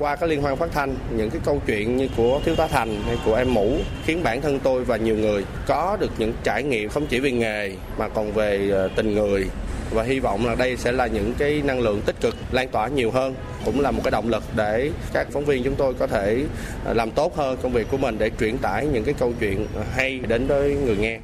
[0.00, 3.02] qua cái liên hoan phát thanh, những cái câu chuyện như của thiếu tá thành
[3.06, 6.62] hay của em mũ khiến bản thân tôi và nhiều người có được những trải
[6.62, 9.46] nghiệm không chỉ về nghề mà còn về ờ, tình người.
[9.90, 12.88] Và hy vọng là đây sẽ là những cái năng lượng tích cực, lan tỏa
[12.88, 16.06] nhiều hơn, cũng là một cái động lực để các phóng viên chúng tôi có
[16.06, 16.44] thể
[16.84, 19.66] ờ, làm tốt hơn công việc của mình để truyền tải những cái câu chuyện
[19.74, 21.18] ờ, hay đến với người nghe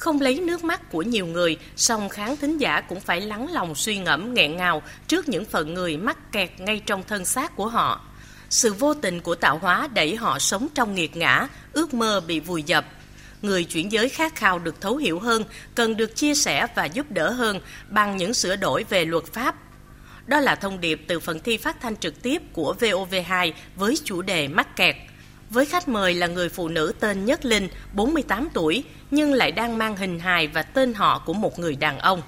[0.00, 3.74] không lấy nước mắt của nhiều người, song khán thính giả cũng phải lắng lòng
[3.74, 7.66] suy ngẫm nghẹn ngào trước những phận người mắc kẹt ngay trong thân xác của
[7.66, 8.04] họ.
[8.50, 12.40] Sự vô tình của tạo hóa đẩy họ sống trong nghiệt ngã, ước mơ bị
[12.40, 12.84] vùi dập,
[13.42, 17.06] người chuyển giới khát khao được thấu hiểu hơn, cần được chia sẻ và giúp
[17.10, 19.54] đỡ hơn bằng những sửa đổi về luật pháp.
[20.26, 24.22] Đó là thông điệp từ phần thi phát thanh trực tiếp của VOV2 với chủ
[24.22, 24.96] đề mắc kẹt.
[25.50, 29.78] Với khách mời là người phụ nữ tên Nhất Linh, 48 tuổi, nhưng lại đang
[29.78, 32.22] mang hình hài và tên họ của một người đàn ông.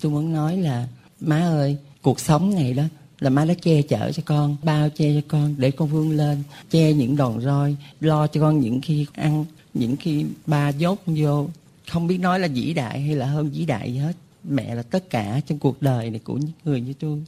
[0.00, 0.86] Tôi muốn nói là,
[1.20, 2.82] má ơi, cuộc sống này đó
[3.20, 6.42] là má đã che chở cho con bao che cho con để con vươn lên
[6.70, 11.48] che những đòn roi lo cho con những khi ăn những khi ba dốt vô.
[11.90, 14.12] Không biết nói là vĩ đại hay là hơn vĩ đại gì hết.
[14.44, 17.24] Mẹ là tất cả trong cuộc đời này của những người như tôi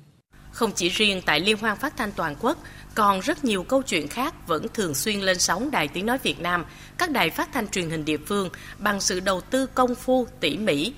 [0.57, 2.59] không chỉ riêng tại Liên hoan phát thanh toàn quốc,
[2.95, 6.41] còn rất nhiều câu chuyện khác vẫn thường xuyên lên sóng Đài Tiếng Nói Việt
[6.41, 6.65] Nam,
[6.99, 10.57] các đài phát thanh truyền hình địa phương bằng sự đầu tư công phu, tỉ
[10.57, 10.93] mỉ.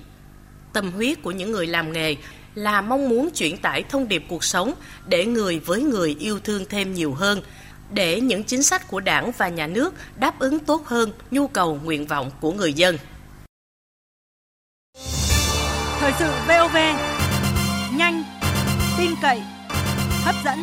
[0.72, 2.16] Tâm huyết của những người làm nghề
[2.54, 4.74] là mong muốn chuyển tải thông điệp cuộc sống
[5.06, 7.42] để người với người yêu thương thêm nhiều hơn,
[7.90, 11.78] để những chính sách của Đảng và nhà nước đáp ứng tốt hơn nhu cầu
[11.84, 12.98] nguyện vọng của người dân.
[16.00, 16.76] Thời sự VOV
[19.22, 19.42] cậy,
[20.24, 20.58] hấp dẫn.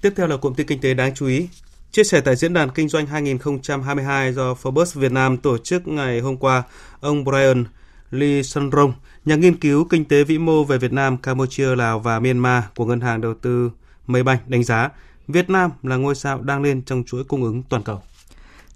[0.00, 1.48] Tiếp theo là cụm tin kinh tế đáng chú ý.
[1.90, 6.20] Chia sẻ tại Diễn đàn Kinh doanh 2022 do Forbes Việt Nam tổ chức ngày
[6.20, 6.62] hôm qua,
[7.00, 7.64] ông Brian
[8.10, 8.92] Lee Sunrong,
[9.24, 12.84] nhà nghiên cứu kinh tế vĩ mô về Việt Nam, Campuchia, Lào và Myanmar của
[12.84, 13.70] Ngân hàng Đầu tư
[14.06, 14.90] Maybank đánh giá
[15.28, 18.02] Việt Nam là ngôi sao đang lên trong chuỗi cung ứng toàn cầu.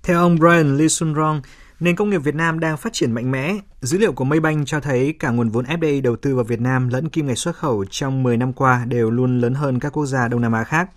[0.02, 1.42] Theo ông Brian Lee Sunrong,
[1.82, 3.56] nền công nghiệp Việt Nam đang phát triển mạnh mẽ.
[3.80, 6.88] Dữ liệu của Maybank cho thấy cả nguồn vốn FDI đầu tư vào Việt Nam
[6.88, 10.06] lẫn kim ngạch xuất khẩu trong 10 năm qua đều luôn lớn hơn các quốc
[10.06, 10.90] gia Đông Nam Á khác.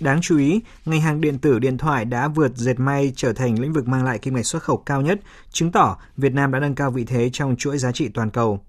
[0.00, 3.58] Đáng chú ý, ngành hàng điện tử điện thoại đã vượt dệt may trở thành
[3.58, 5.20] lĩnh vực mang lại kim ngạch xuất khẩu cao nhất,
[5.52, 8.60] chứng tỏ Việt Nam đã nâng cao vị thế trong chuỗi giá trị toàn cầu.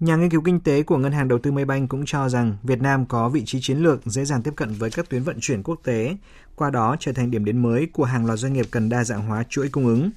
[0.00, 2.82] Nhà nghiên cứu kinh tế của Ngân hàng Đầu tư Maybank cũng cho rằng Việt
[2.82, 5.62] Nam có vị trí chiến lược dễ dàng tiếp cận với các tuyến vận chuyển
[5.62, 6.16] quốc tế,
[6.56, 9.26] qua đó trở thành điểm đến mới của hàng loạt doanh nghiệp cần đa dạng
[9.26, 10.10] hóa chuỗi cung ứng.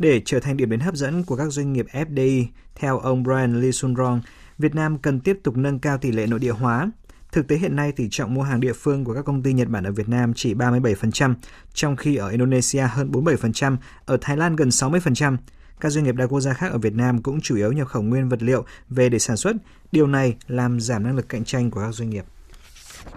[0.00, 3.60] Để trở thành điểm đến hấp dẫn của các doanh nghiệp FDI, theo ông Brian
[3.60, 4.20] Lee Sunrong,
[4.58, 6.90] Việt Nam cần tiếp tục nâng cao tỷ lệ nội địa hóa,
[7.32, 9.68] Thực tế hiện nay tỷ trọng mua hàng địa phương của các công ty Nhật
[9.68, 11.34] Bản ở Việt Nam chỉ 37%,
[11.74, 15.36] trong khi ở Indonesia hơn 47%, ở Thái Lan gần 60%.
[15.80, 18.02] Các doanh nghiệp đa quốc gia khác ở Việt Nam cũng chủ yếu nhập khẩu
[18.02, 19.56] nguyên vật liệu về để sản xuất.
[19.92, 22.24] Điều này làm giảm năng lực cạnh tranh của các doanh nghiệp.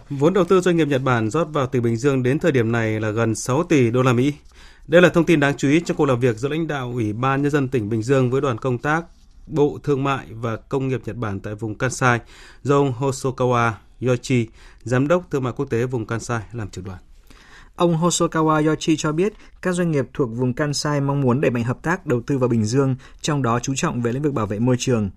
[0.10, 2.72] Vốn đầu tư doanh nghiệp Nhật Bản rót vào từ Bình Dương đến thời điểm
[2.72, 4.34] này là gần 6 tỷ đô la Mỹ.
[4.88, 7.14] Đây là thông tin đáng chú ý trong cuộc làm việc giữa lãnh đạo Ủy
[7.14, 9.06] ban nhân dân tỉnh Bình Dương với đoàn công tác
[9.48, 12.20] Bộ Thương mại và Công nghiệp Nhật Bản tại vùng Kansai
[12.64, 14.48] do ông Hosokawa Yoshi,
[14.84, 17.00] Giám đốc Thương mại Quốc tế vùng Kansai làm trưởng đoàn.
[17.76, 21.64] Ông Hosokawa Yoshi cho biết các doanh nghiệp thuộc vùng Kansai mong muốn đẩy mạnh
[21.64, 24.46] hợp tác đầu tư vào Bình Dương, trong đó chú trọng về lĩnh vực bảo
[24.46, 25.10] vệ môi trường.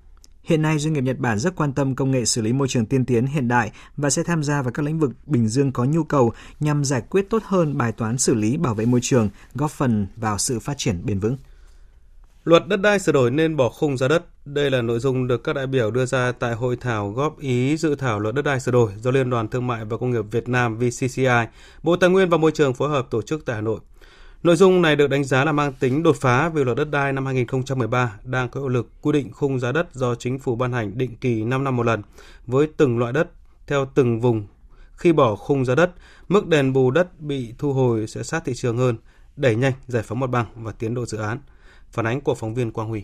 [0.46, 2.86] Hiện nay, doanh nghiệp Nhật Bản rất quan tâm công nghệ xử lý môi trường
[2.86, 5.84] tiên tiến hiện đại và sẽ tham gia vào các lĩnh vực Bình Dương có
[5.84, 9.28] nhu cầu nhằm giải quyết tốt hơn bài toán xử lý bảo vệ môi trường,
[9.54, 11.36] góp phần vào sự phát triển bền vững.
[12.44, 14.24] Luật đất đai sửa đổi nên bỏ khung giá đất.
[14.44, 17.76] Đây là nội dung được các đại biểu đưa ra tại hội thảo góp ý
[17.76, 20.24] dự thảo luật đất đai sửa đổi do Liên đoàn Thương mại và Công nghiệp
[20.30, 21.46] Việt Nam VCCI,
[21.82, 23.80] Bộ Tài nguyên và Môi trường phối hợp tổ chức tại Hà Nội.
[24.46, 27.12] Nội dung này được đánh giá là mang tính đột phá vì luật đất đai
[27.12, 30.72] năm 2013 đang có hiệu lực quy định khung giá đất do chính phủ ban
[30.72, 32.02] hành định kỳ 5 năm một lần
[32.46, 33.28] với từng loại đất
[33.66, 34.46] theo từng vùng.
[34.92, 35.90] Khi bỏ khung giá đất,
[36.28, 38.96] mức đền bù đất bị thu hồi sẽ sát thị trường hơn,
[39.36, 41.38] đẩy nhanh giải phóng mặt bằng và tiến độ dự án.
[41.90, 43.02] Phản ánh của phóng viên Quang Huy.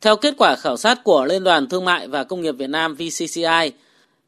[0.00, 2.94] Theo kết quả khảo sát của Liên đoàn Thương mại và Công nghiệp Việt Nam
[2.94, 3.72] VCCI,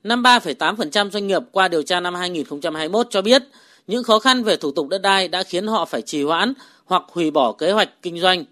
[0.05, 3.43] 53,8% doanh nghiệp qua điều tra năm 2021 cho biết
[3.87, 7.03] những khó khăn về thủ tục đất đai đã khiến họ phải trì hoãn hoặc
[7.09, 8.45] hủy bỏ kế hoạch kinh doanh.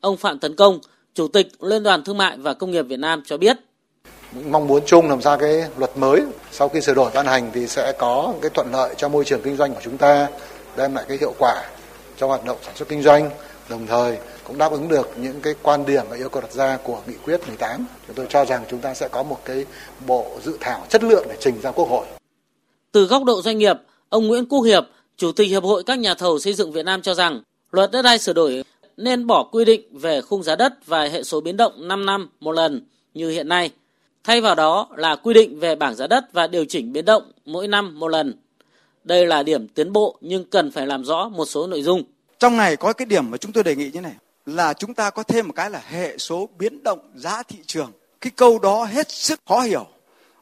[0.00, 0.78] Ông Phạm Tấn Công,
[1.14, 3.56] Chủ tịch Liên đoàn Thương mại và Công nghiệp Việt Nam cho biết.
[4.48, 7.66] Mong muốn chung làm ra cái luật mới sau khi sửa đổi ban hành thì
[7.66, 10.28] sẽ có cái thuận lợi cho môi trường kinh doanh của chúng ta,
[10.76, 11.70] đem lại cái hiệu quả
[12.16, 13.30] cho hoạt động sản xuất kinh doanh,
[13.68, 16.78] đồng thời cũng đáp ứng được những cái quan điểm và yêu cầu đặt ra
[16.84, 17.86] của nghị quyết 18.
[18.06, 19.64] Chúng tôi cho rằng chúng ta sẽ có một cái
[20.06, 22.06] bộ dự thảo chất lượng để trình ra Quốc hội.
[22.92, 23.76] Từ góc độ doanh nghiệp,
[24.14, 24.84] ông Nguyễn Quốc Hiệp,
[25.16, 28.02] Chủ tịch Hiệp hội các nhà thầu xây dựng Việt Nam cho rằng luật đất
[28.02, 28.64] đai sửa đổi
[28.96, 32.28] nên bỏ quy định về khung giá đất và hệ số biến động 5 năm
[32.40, 33.70] một lần như hiện nay.
[34.24, 37.32] Thay vào đó là quy định về bảng giá đất và điều chỉnh biến động
[37.44, 38.34] mỗi năm một lần.
[39.04, 42.02] Đây là điểm tiến bộ nhưng cần phải làm rõ một số nội dung.
[42.38, 44.14] Trong này có cái điểm mà chúng tôi đề nghị như này
[44.46, 47.90] là chúng ta có thêm một cái là hệ số biến động giá thị trường.
[48.20, 49.86] Cái câu đó hết sức khó hiểu.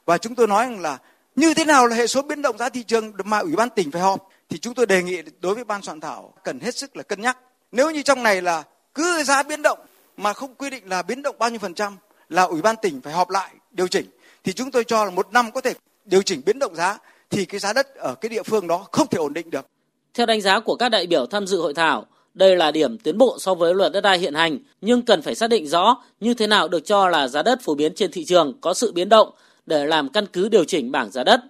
[0.05, 0.99] Và chúng tôi nói rằng là
[1.37, 3.91] như thế nào là hệ số biến động giá thị trường mà Ủy ban tỉnh
[3.91, 6.97] phải họp thì chúng tôi đề nghị đối với ban soạn thảo cần hết sức
[6.97, 7.39] là cân nhắc.
[7.73, 8.63] Nếu như trong này là
[8.95, 9.79] cứ giá biến động
[10.17, 11.97] mà không quy định là biến động bao nhiêu phần trăm
[12.29, 14.07] là Ủy ban tỉnh phải họp lại điều chỉnh
[14.45, 16.99] thì chúng tôi cho là một năm có thể điều chỉnh biến động giá
[17.31, 19.67] thì cái giá đất ở cái địa phương đó không thể ổn định được.
[20.15, 23.19] Theo đánh giá của các đại biểu tham dự hội thảo, đây là điểm tiến
[23.19, 26.35] bộ so với luật đất đai hiện hành, nhưng cần phải xác định rõ như
[26.35, 29.09] thế nào được cho là giá đất phổ biến trên thị trường có sự biến
[29.09, 29.31] động
[29.67, 31.41] để làm căn cứ điều chỉnh bảng giá đất.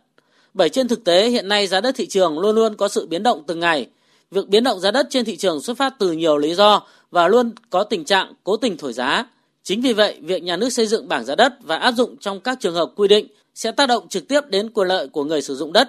[0.54, 3.22] Bởi trên thực tế hiện nay giá đất thị trường luôn luôn có sự biến
[3.22, 3.86] động từng ngày.
[4.30, 7.28] Việc biến động giá đất trên thị trường xuất phát từ nhiều lý do và
[7.28, 9.26] luôn có tình trạng cố tình thổi giá.
[9.62, 12.40] Chính vì vậy, việc nhà nước xây dựng bảng giá đất và áp dụng trong
[12.40, 15.42] các trường hợp quy định sẽ tác động trực tiếp đến quyền lợi của người
[15.42, 15.88] sử dụng đất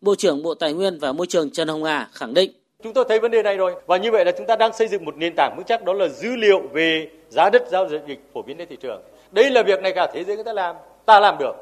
[0.00, 2.50] Bộ trưởng Bộ Tài nguyên và Môi trường Trần Hồng Hà khẳng định.
[2.82, 4.88] Chúng tôi thấy vấn đề này rồi và như vậy là chúng ta đang xây
[4.88, 8.20] dựng một nền tảng vững chắc đó là dữ liệu về giá đất giao dịch
[8.34, 9.02] phổ biến trên thị trường.
[9.30, 10.76] Đây là việc này cả thế giới người ta làm,
[11.10, 11.56] ta làm được,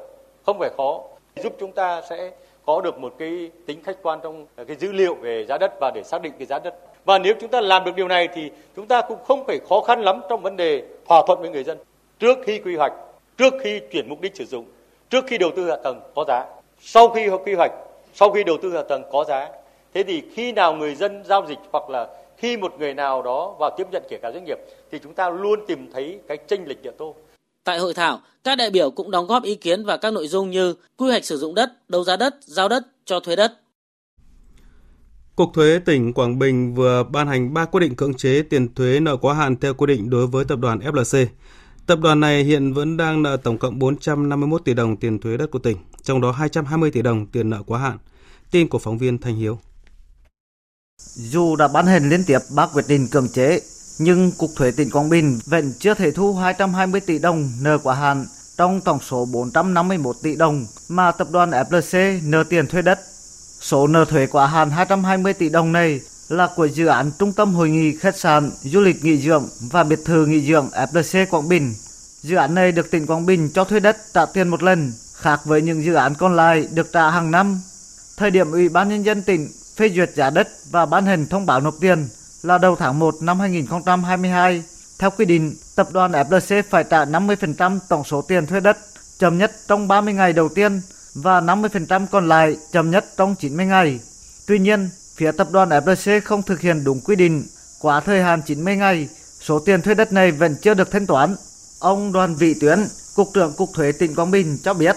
[0.45, 1.01] không phải khó,
[1.35, 2.31] giúp chúng ta sẽ
[2.65, 5.73] có được một cái tính khách quan trong à, cái dữ liệu về giá đất
[5.81, 6.75] và để xác định cái giá đất.
[7.05, 9.81] Và nếu chúng ta làm được điều này thì chúng ta cũng không phải khó
[9.81, 11.77] khăn lắm trong vấn đề thỏa thuận với người dân
[12.19, 12.93] trước khi quy hoạch,
[13.37, 14.65] trước khi chuyển mục đích sử dụng
[15.09, 16.45] trước khi đầu tư hạ tầng có giá,
[16.79, 17.71] sau khi quy hoạch,
[18.13, 19.49] sau khi đầu tư hạ tầng có giá.
[19.93, 22.07] Thế thì khi nào người dân giao dịch hoặc là
[22.37, 24.57] khi một người nào đó vào tiếp nhận kể cả doanh nghiệp
[24.91, 27.15] thì chúng ta luôn tìm thấy cái chênh lệch địa tô.
[27.69, 30.51] Tại hội thảo, các đại biểu cũng đóng góp ý kiến vào các nội dung
[30.51, 33.53] như quy hoạch sử dụng đất, đấu giá đất, giao đất, cho thuê đất.
[35.35, 38.99] Cục thuế tỉnh Quảng Bình vừa ban hành 3 quyết định cưỡng chế tiền thuế
[38.99, 41.25] nợ quá hạn theo quy định đối với tập đoàn FLC.
[41.85, 45.51] Tập đoàn này hiện vẫn đang nợ tổng cộng 451 tỷ đồng tiền thuế đất
[45.51, 47.97] của tỉnh, trong đó 220 tỷ đồng tiền nợ quá hạn.
[48.51, 49.59] Tin của phóng viên Thanh Hiếu.
[51.15, 53.59] Dù đã ban hành liên tiếp 3 quyết định cưỡng chế,
[53.99, 57.95] nhưng Cục Thuế tỉnh Quảng Bình vẫn chưa thể thu 220 tỷ đồng nợ quá
[57.95, 58.25] hạn
[58.57, 62.99] trong tổng số 451 tỷ đồng mà tập đoàn FLC nợ tiền thuê đất.
[63.61, 67.53] Số nợ thuế quá hạn 220 tỷ đồng này là của dự án Trung tâm
[67.53, 71.49] Hội nghị Khách sạn, Du lịch nghỉ dưỡng và biệt thự nghỉ dưỡng FLC Quảng
[71.49, 71.73] Bình.
[72.21, 75.45] Dự án này được tỉnh Quảng Bình cho thuê đất trả tiền một lần, khác
[75.45, 77.61] với những dự án còn lại được trả hàng năm.
[78.17, 81.45] Thời điểm Ủy ban Nhân dân tỉnh phê duyệt giá đất và ban hành thông
[81.45, 82.07] báo nộp tiền
[82.43, 84.63] là đầu tháng 1 năm 2022.
[84.99, 88.77] Theo quy định, tập đoàn FLC phải trả 50% tổng số tiền thuê đất
[89.19, 90.81] chậm nhất trong 30 ngày đầu tiên
[91.13, 93.99] và 50% còn lại chậm nhất trong 90 ngày.
[94.47, 97.43] Tuy nhiên, phía tập đoàn FLC không thực hiện đúng quy định,
[97.79, 99.09] quá thời hạn 90 ngày,
[99.41, 101.35] số tiền thuê đất này vẫn chưa được thanh toán.
[101.79, 102.79] Ông Đoàn Vị Tuyến,
[103.15, 104.95] Cục trưởng Cục Thuế tỉnh Quảng Bình cho biết.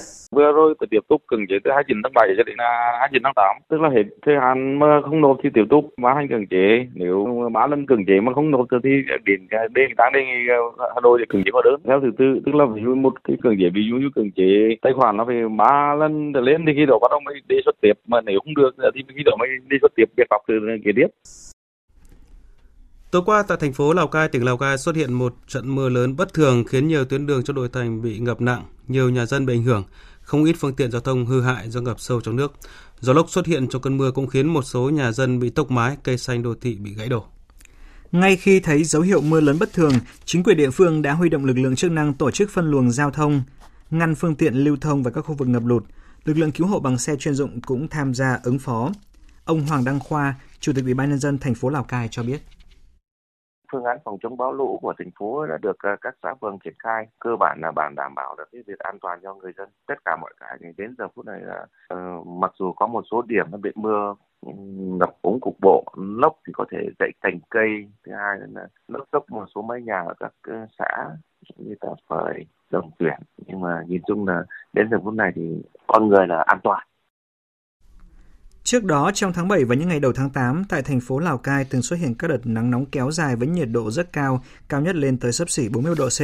[0.79, 2.57] Tôi tiếp tục cưỡng chế từ 29 tháng 7 cho đến
[3.01, 3.57] 29 tháng 8.
[3.71, 6.87] Tức là hết thời hạn mà không nộp thì tiếp tục bán hành cưỡng chế.
[6.95, 8.91] Nếu ba lần cưỡng chế mà không nộp thì
[9.25, 10.39] đến đề nghị tăng đề nghị
[10.95, 11.81] Hà Nội để cưỡng chế hóa đơn.
[11.87, 14.31] Theo thứ tự, tức là ví dụ một cái cưỡng chế ví dụ như cưỡng
[14.37, 17.35] chế tài khoản nó phải ba lần trở lên thì khi đó bắt đầu mới
[17.49, 17.93] đề xuất tiếp.
[18.07, 20.55] Mà nếu không được thì khi đó mới đề xuất tiếp việc pháp từ
[20.85, 21.07] kế tiếp.
[23.13, 25.89] Tối qua tại thành phố Lào Cai, tỉnh Lào Cai xuất hiện một trận mưa
[25.89, 29.25] lớn bất thường khiến nhiều tuyến đường trong nội thành bị ngập nặng, nhiều nhà
[29.27, 29.83] dân bị ảnh hưởng,
[30.33, 32.53] không ít phương tiện giao thông hư hại do ngập sâu trong nước.
[33.01, 35.71] Gió lốc xuất hiện trong cơn mưa cũng khiến một số nhà dân bị tốc
[35.71, 37.25] mái, cây xanh đô thị bị gãy đổ.
[38.13, 39.93] Ngay khi thấy dấu hiệu mưa lớn bất thường,
[40.25, 42.91] chính quyền địa phương đã huy động lực lượng chức năng tổ chức phân luồng
[42.91, 43.43] giao thông,
[43.91, 45.85] ngăn phương tiện lưu thông vào các khu vực ngập lụt.
[46.25, 48.93] Lực lượng cứu hộ bằng xe chuyên dụng cũng tham gia ứng phó.
[49.45, 52.23] Ông Hoàng Đăng Khoa, Chủ tịch Ủy ban nhân dân thành phố Lào Cai cho
[52.23, 52.43] biết
[53.73, 56.59] phương án phòng chống bão lũ của thành phố đã được ờ, các xã phường
[56.65, 57.07] triển khai.
[57.19, 59.69] Cơ bản là bản đảm bảo được cái việc an toàn cho người dân.
[59.87, 63.23] Tất cả mọi cái đến giờ phút này là uh, mặc dù có một số
[63.23, 64.15] điểm nó bị mưa
[64.99, 67.69] ngập úng cục bộ lốc thì có thể gãy cành cây.
[68.07, 71.11] Thứ hai là lốc dốc một số mái nhà ở các ờ, xã
[71.57, 75.63] như tà phời đồng tuyển nhưng mà nhìn chung là đến giờ phút này thì
[75.87, 76.87] con người là an toàn.
[78.65, 81.39] Trước đó, trong tháng 7 và những ngày đầu tháng 8, tại thành phố Lào
[81.39, 84.45] Cai từng xuất hiện các đợt nắng nóng kéo dài với nhiệt độ rất cao,
[84.69, 86.21] cao nhất lên tới sấp xỉ 40 độ C.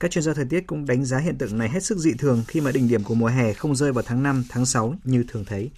[0.00, 2.42] Các chuyên gia thời tiết cũng đánh giá hiện tượng này hết sức dị thường
[2.48, 5.24] khi mà đỉnh điểm của mùa hè không rơi vào tháng 5, tháng 6 như
[5.28, 5.70] thường thấy.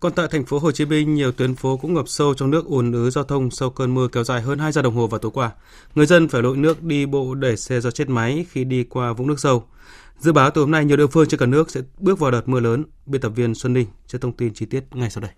[0.00, 2.66] Còn tại thành phố Hồ Chí Minh, nhiều tuyến phố cũng ngập sâu trong nước
[2.66, 5.18] ùn ứ giao thông sau cơn mưa kéo dài hơn 2 giờ đồng hồ vào
[5.18, 5.50] tối qua.
[5.94, 9.12] Người dân phải lội nước đi bộ để xe do chết máy khi đi qua
[9.12, 9.64] vũng nước sâu.
[10.18, 12.48] Dự báo từ hôm nay, nhiều địa phương trên cả nước sẽ bước vào đợt
[12.48, 12.84] mưa lớn.
[13.06, 15.30] Biên tập viên Xuân Ninh sẽ thông tin chi tiết ngay sau đây.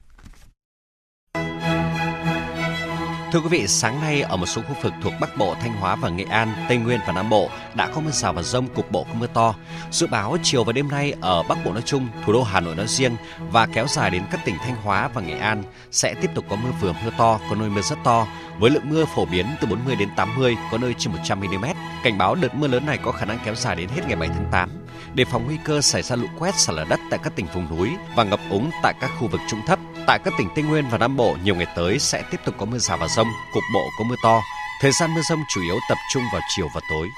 [3.32, 5.96] Thưa quý vị, sáng nay ở một số khu vực thuộc Bắc Bộ, Thanh Hóa
[5.96, 8.90] và Nghệ An, Tây Nguyên và Nam Bộ đã có mưa rào và rông cục
[8.90, 9.54] bộ có mưa to.
[9.90, 12.76] Dự báo chiều và đêm nay ở Bắc Bộ nói chung, thủ đô Hà Nội
[12.76, 13.16] nói riêng
[13.50, 16.56] và kéo dài đến các tỉnh Thanh Hóa và Nghệ An sẽ tiếp tục có
[16.56, 18.26] mưa vừa mưa to, có nơi mưa rất to,
[18.58, 21.64] với lượng mưa phổ biến từ 40 đến 80, có nơi trên 100 mm.
[22.04, 24.28] Cảnh báo đợt mưa lớn này có khả năng kéo dài đến hết ngày 7
[24.28, 24.70] tháng 8
[25.14, 27.76] đề phòng nguy cơ xảy ra lũ quét sạt lở đất tại các tỉnh vùng
[27.76, 29.78] núi và ngập úng tại các khu vực trũng thấp.
[30.09, 32.66] Tại các tỉnh Tây Nguyên và Nam Bộ, nhiều ngày tới sẽ tiếp tục có
[32.66, 34.40] mưa rào và rông, cục bộ có mưa to.
[34.81, 37.09] Thời gian mưa rông chủ yếu tập trung vào chiều và tối.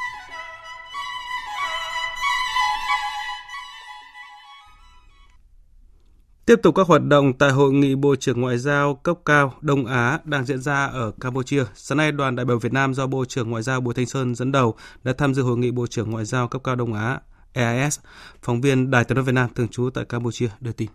[6.46, 9.86] Tiếp tục các hoạt động tại hội nghị Bộ trưởng Ngoại giao cấp cao Đông
[9.86, 11.64] Á đang diễn ra ở Campuchia.
[11.74, 14.34] Sáng nay, đoàn đại biểu Việt Nam do Bộ trưởng Ngoại giao Bùi Thanh Sơn
[14.34, 17.20] dẫn đầu đã tham dự hội nghị Bộ trưởng Ngoại giao cấp cao Đông Á
[17.52, 18.00] EAS.
[18.42, 20.88] Phóng viên Đài tiếng nói Việt Nam thường trú tại Campuchia đưa tin.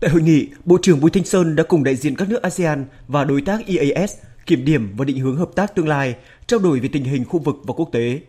[0.00, 2.86] Tại hội nghị, Bộ trưởng Bùi Thanh Sơn đã cùng đại diện các nước ASEAN
[3.08, 4.14] và đối tác EAS
[4.46, 7.38] kiểm điểm và định hướng hợp tác tương lai, trao đổi về tình hình khu
[7.38, 8.20] vực và quốc tế.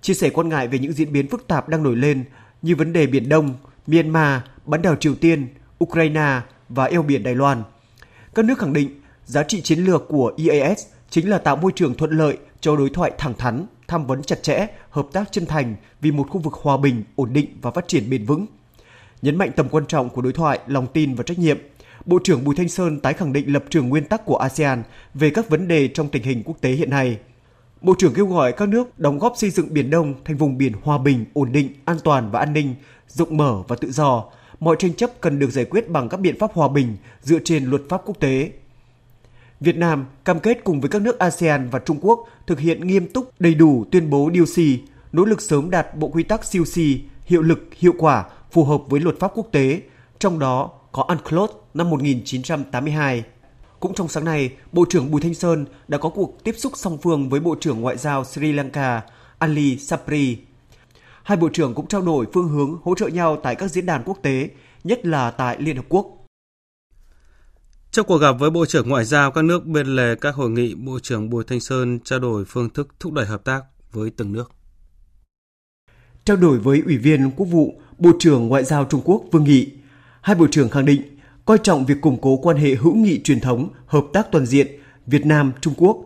[0.00, 2.24] Chia sẻ quan ngại về những diễn biến phức tạp đang nổi lên
[2.62, 3.54] như vấn đề Biển Đông,
[3.86, 5.48] Myanmar, bán đảo Triều Tiên,
[5.84, 7.62] Ukraine và eo biển Đài Loan.
[8.34, 11.94] Các nước khẳng định giá trị chiến lược của EAS chính là tạo môi trường
[11.94, 15.76] thuận lợi cho đối thoại thẳng thắn, tham vấn chặt chẽ, hợp tác chân thành
[16.00, 18.46] vì một khu vực hòa bình, ổn định và phát triển bền vững.
[19.22, 21.58] Nhấn mạnh tầm quan trọng của đối thoại, lòng tin và trách nhiệm,
[22.04, 24.82] Bộ trưởng Bùi Thanh Sơn tái khẳng định lập trường nguyên tắc của ASEAN
[25.14, 27.18] về các vấn đề trong tình hình quốc tế hiện nay.
[27.80, 30.72] Bộ trưởng kêu gọi các nước đóng góp xây dựng Biển Đông thành vùng biển
[30.82, 32.74] hòa bình, ổn định, an toàn và an ninh,
[33.08, 34.24] rộng mở và tự do.
[34.60, 37.64] Mọi tranh chấp cần được giải quyết bằng các biện pháp hòa bình dựa trên
[37.64, 38.52] luật pháp quốc tế.
[39.60, 43.08] Việt Nam cam kết cùng với các nước ASEAN và Trung Quốc thực hiện nghiêm
[43.08, 44.64] túc đầy đủ tuyên bố DOC,
[45.12, 46.82] nỗ lực sớm đạt bộ quy tắc COC
[47.24, 49.82] hiệu lực, hiệu quả, phù hợp với luật pháp quốc tế,
[50.18, 53.24] trong đó có UNCLOS năm 1982.
[53.80, 56.98] Cũng trong sáng nay, Bộ trưởng Bùi Thanh Sơn đã có cuộc tiếp xúc song
[57.02, 59.02] phương với Bộ trưởng Ngoại giao Sri Lanka
[59.38, 60.38] Ali Sapri.
[61.22, 64.02] Hai bộ trưởng cũng trao đổi phương hướng hỗ trợ nhau tại các diễn đàn
[64.04, 64.48] quốc tế,
[64.84, 66.16] nhất là tại Liên Hợp Quốc.
[67.90, 70.74] Trong cuộc gặp với Bộ trưởng Ngoại giao các nước bên lề các hội nghị,
[70.74, 74.32] Bộ trưởng Bùi Thanh Sơn trao đổi phương thức thúc đẩy hợp tác với từng
[74.32, 74.52] nước.
[76.24, 79.68] Trao đổi với Ủy viên Quốc vụ, Bộ trưởng Ngoại giao Trung Quốc Vương Nghị,
[80.20, 81.02] hai bộ trưởng khẳng định
[81.44, 84.66] coi trọng việc củng cố quan hệ hữu nghị truyền thống, hợp tác toàn diện
[85.06, 85.96] Việt Nam Trung Quốc,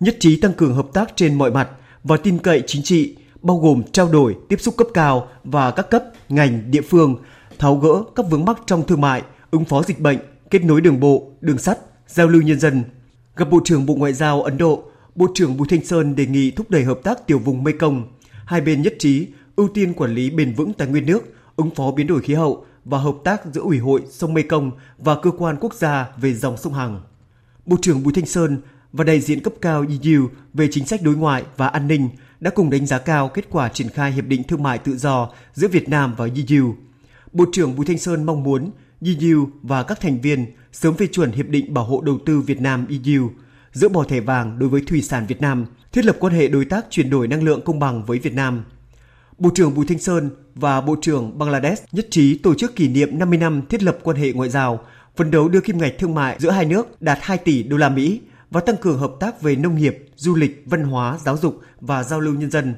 [0.00, 1.68] nhất trí tăng cường hợp tác trên mọi mặt
[2.04, 5.90] và tin cậy chính trị, bao gồm trao đổi, tiếp xúc cấp cao và các
[5.90, 7.16] cấp, ngành, địa phương,
[7.58, 10.18] tháo gỡ các vướng mắc trong thương mại, ứng phó dịch bệnh,
[10.50, 12.82] kết nối đường bộ, đường sắt, giao lưu nhân dân.
[13.36, 14.82] Gặp Bộ trưởng Bộ Ngoại giao Ấn Độ,
[15.14, 18.08] Bộ trưởng Bùi Thanh Sơn đề nghị thúc đẩy hợp tác tiểu vùng Mekong.
[18.44, 21.90] Hai bên nhất trí ưu tiên quản lý bền vững tài nguyên nước, ứng phó
[21.90, 25.56] biến đổi khí hậu và hợp tác giữa Ủy hội sông Mekong và cơ quan
[25.60, 27.00] quốc gia về dòng sông Hằng.
[27.66, 28.60] Bộ trưởng Bùi Thanh Sơn
[28.92, 32.08] và đại diện cấp cao EU về chính sách đối ngoại và an ninh
[32.40, 35.30] đã cùng đánh giá cao kết quả triển khai hiệp định thương mại tự do
[35.54, 36.74] giữa Việt Nam và EU.
[37.32, 38.70] Bộ trưởng Bùi Thanh Sơn mong muốn
[39.06, 42.60] EU và các thành viên sớm phê chuẩn hiệp định bảo hộ đầu tư Việt
[42.60, 43.30] Nam EU,
[43.72, 46.64] giữa bỏ thẻ vàng đối với thủy sản Việt Nam, thiết lập quan hệ đối
[46.64, 48.64] tác chuyển đổi năng lượng công bằng với Việt Nam.
[49.40, 53.18] Bộ trưởng Bùi Thanh Sơn và Bộ trưởng Bangladesh nhất trí tổ chức kỷ niệm
[53.18, 54.80] 50 năm thiết lập quan hệ ngoại giao,
[55.16, 57.88] phấn đấu đưa kim ngạch thương mại giữa hai nước đạt 2 tỷ đô la
[57.88, 61.60] Mỹ và tăng cường hợp tác về nông nghiệp, du lịch, văn hóa, giáo dục
[61.80, 62.74] và giao lưu nhân dân.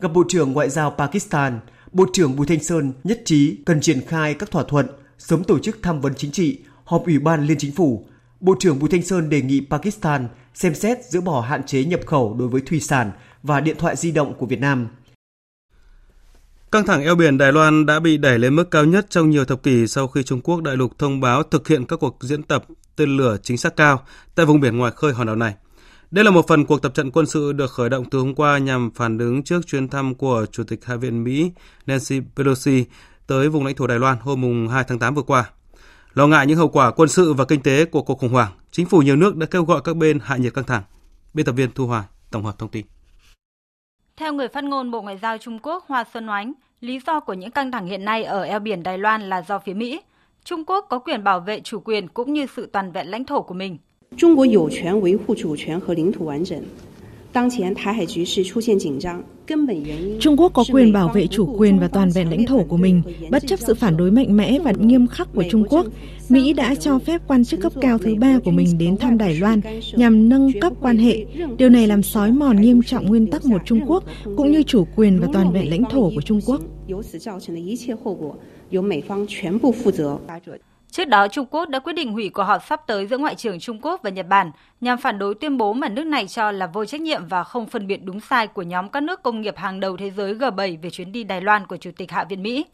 [0.00, 1.60] Gặp Bộ trưởng Ngoại giao Pakistan,
[1.92, 4.86] Bộ trưởng Bùi Thanh Sơn nhất trí cần triển khai các thỏa thuận,
[5.18, 8.06] sớm tổ chức tham vấn chính trị, họp Ủy ban Liên Chính phủ.
[8.40, 12.00] Bộ trưởng Bùi Thanh Sơn đề nghị Pakistan xem xét dỡ bỏ hạn chế nhập
[12.06, 13.10] khẩu đối với thủy sản
[13.42, 14.88] và điện thoại di động của Việt Nam.
[16.72, 19.44] Căng thẳng eo biển Đài Loan đã bị đẩy lên mức cao nhất trong nhiều
[19.44, 22.42] thập kỷ sau khi Trung Quốc đại lục thông báo thực hiện các cuộc diễn
[22.42, 22.64] tập
[22.96, 24.02] tên lửa chính xác cao
[24.34, 25.54] tại vùng biển ngoài khơi hòn đảo này.
[26.10, 28.58] Đây là một phần cuộc tập trận quân sự được khởi động từ hôm qua
[28.58, 31.52] nhằm phản ứng trước chuyến thăm của Chủ tịch Hạ viện Mỹ
[31.86, 32.84] Nancy Pelosi
[33.26, 35.50] tới vùng lãnh thổ Đài Loan hôm 2 tháng 8 vừa qua.
[36.14, 38.86] Lo ngại những hậu quả quân sự và kinh tế của cuộc khủng hoảng, chính
[38.86, 40.82] phủ nhiều nước đã kêu gọi các bên hạ nhiệt căng thẳng.
[41.34, 42.86] Biên tập viên Thu Hoài tổng hợp thông tin.
[44.18, 47.32] Theo người phát ngôn Bộ Ngoại giao Trung Quốc Hoa Xuân Oánh, lý do của
[47.32, 50.00] những căng thẳng hiện nay ở eo biển Đài Loan là do phía Mỹ.
[50.44, 53.42] Trung Quốc có quyền bảo vệ chủ quyền cũng như sự toàn vẹn lãnh thổ
[53.42, 53.78] của mình.
[54.16, 56.97] Trung Quốc có quyền bảo vệ chủ quyền và lãnh thổ
[60.20, 63.02] Trung Quốc có quyền bảo vệ chủ quyền và toàn vẹn lãnh thổ của mình,
[63.30, 65.86] bất chấp sự phản đối mạnh mẽ và nghiêm khắc của Trung Quốc.
[66.28, 69.34] Mỹ đã cho phép quan chức cấp cao thứ ba của mình đến thăm Đài
[69.34, 69.60] Loan
[69.92, 71.26] nhằm nâng cấp quan hệ.
[71.58, 74.04] Điều này làm sói mòn nghiêm trọng nguyên tắc một Trung Quốc
[74.36, 76.60] cũng như chủ quyền và toàn vẹn lãnh thổ của Trung Quốc.
[80.90, 83.60] Trước đó, Trung Quốc đã quyết định hủy cuộc họp sắp tới giữa Ngoại trưởng
[83.60, 86.66] Trung Quốc và Nhật Bản nhằm phản đối tuyên bố mà nước này cho là
[86.66, 89.56] vô trách nhiệm và không phân biệt đúng sai của nhóm các nước công nghiệp
[89.56, 92.42] hàng đầu thế giới G7 về chuyến đi Đài Loan của Chủ tịch Hạ viện
[92.42, 92.64] Mỹ.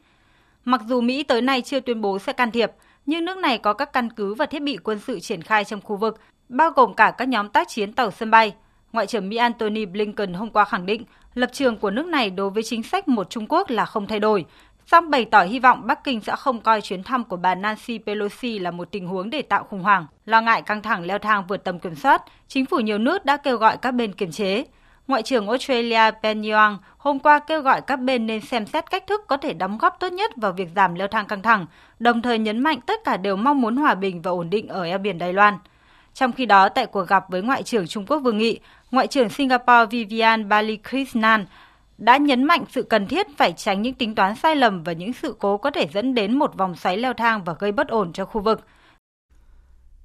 [0.64, 2.72] Mặc dù Mỹ tới nay chưa tuyên bố sẽ can thiệp,
[3.06, 5.80] nhưng nước này có các căn cứ và thiết bị quân sự triển khai trong
[5.80, 8.54] khu vực, bao gồm cả các nhóm tác chiến tàu sân bay.
[8.92, 12.50] Ngoại trưởng Mỹ Antony Blinken hôm qua khẳng định lập trường của nước này đối
[12.50, 14.44] với chính sách một Trung Quốc là không thay đổi,
[14.86, 17.98] song bày tỏ hy vọng Bắc Kinh sẽ không coi chuyến thăm của bà Nancy
[17.98, 20.06] Pelosi là một tình huống để tạo khủng hoảng.
[20.26, 23.36] Lo ngại căng thẳng leo thang vượt tầm kiểm soát, chính phủ nhiều nước đã
[23.36, 24.64] kêu gọi các bên kiềm chế.
[25.08, 29.06] Ngoại trưởng Australia Penny Wong hôm qua kêu gọi các bên nên xem xét cách
[29.06, 31.66] thức có thể đóng góp tốt nhất vào việc giảm leo thang căng thẳng,
[31.98, 34.84] đồng thời nhấn mạnh tất cả đều mong muốn hòa bình và ổn định ở
[34.84, 35.58] eo biển Đài Loan.
[36.14, 38.58] Trong khi đó, tại cuộc gặp với Ngoại trưởng Trung Quốc Vương Nghị,
[38.90, 41.46] Ngoại trưởng Singapore Vivian Balakrishnan
[41.98, 45.12] đã nhấn mạnh sự cần thiết phải tránh những tính toán sai lầm và những
[45.22, 48.12] sự cố có thể dẫn đến một vòng xoáy leo thang và gây bất ổn
[48.12, 48.60] cho khu vực.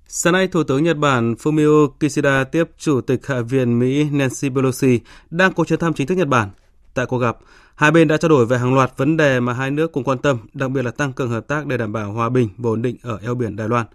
[0.08, 4.50] Sáng nay, Thủ tướng Nhật Bản Fumio Kishida tiếp Chủ tịch Hạ viện Mỹ Nancy
[4.50, 6.50] Pelosi đang có chuyến thăm chính thức Nhật Bản.
[6.94, 7.38] Tại cuộc gặp,
[7.76, 10.18] hai bên đã trao đổi về hàng loạt vấn đề mà hai nước cùng quan
[10.18, 12.82] tâm, đặc biệt là tăng cường hợp tác để đảm bảo hòa bình và ổn
[12.82, 13.86] định ở eo biển Đài Loan.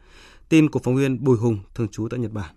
[0.49, 2.55] Tin của phóng viên Bùi Hùng, thường trú tại Nhật Bản.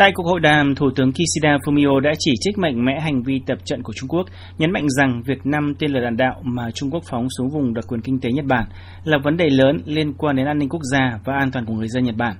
[0.00, 3.40] Tại cuộc hội đàm, Thủ tướng Kishida Fumio đã chỉ trích mạnh mẽ hành vi
[3.46, 4.26] tập trận của Trung Quốc,
[4.58, 7.74] nhấn mạnh rằng việc năm tên lửa đạn đạo mà Trung Quốc phóng xuống vùng
[7.74, 8.64] đặc quyền kinh tế Nhật Bản
[9.04, 11.72] là vấn đề lớn liên quan đến an ninh quốc gia và an toàn của
[11.72, 12.36] người dân Nhật Bản.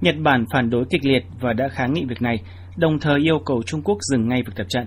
[0.00, 2.36] Nhật Bản phản đối kịch liệt và đã kháng nghị việc này,
[2.76, 4.86] đồng thời yêu cầu Trung Quốc dừng ngay việc tập trận.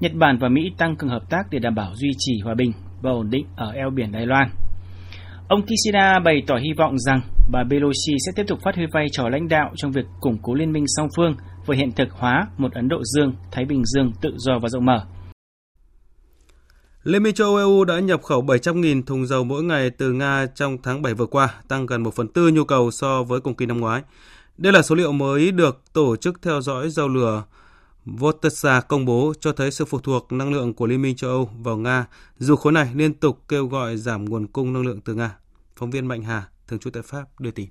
[0.00, 2.72] Nhật Bản và Mỹ tăng cường hợp tác để đảm bảo duy trì hòa bình
[3.02, 4.48] và ổn định ở eo biển Đài Loan.
[5.48, 7.20] Ông Kishida bày tỏ hy vọng rằng
[7.50, 10.54] bà Pelosi sẽ tiếp tục phát huy vai trò lãnh đạo trong việc củng cố
[10.54, 11.36] liên minh song phương
[11.66, 14.84] và hiện thực hóa một Ấn Độ Dương, Thái Bình Dương tự do và rộng
[14.84, 15.06] mở.
[17.02, 20.46] Liên minh châu Âu EU đã nhập khẩu 700.000 thùng dầu mỗi ngày từ Nga
[20.54, 23.54] trong tháng 7 vừa qua, tăng gần 1 phần tư nhu cầu so với cùng
[23.54, 24.02] kỳ năm ngoái.
[24.58, 27.44] Đây là số liệu mới được Tổ chức theo dõi dầu lửa
[28.04, 31.50] Votesa công bố cho thấy sự phụ thuộc năng lượng của Liên minh châu Âu
[31.62, 32.06] vào Nga,
[32.38, 35.36] dù khối này liên tục kêu gọi giảm nguồn cung năng lượng từ Nga.
[35.76, 37.68] Phóng viên Mạnh Hà, thường trú tại Pháp, đưa tin.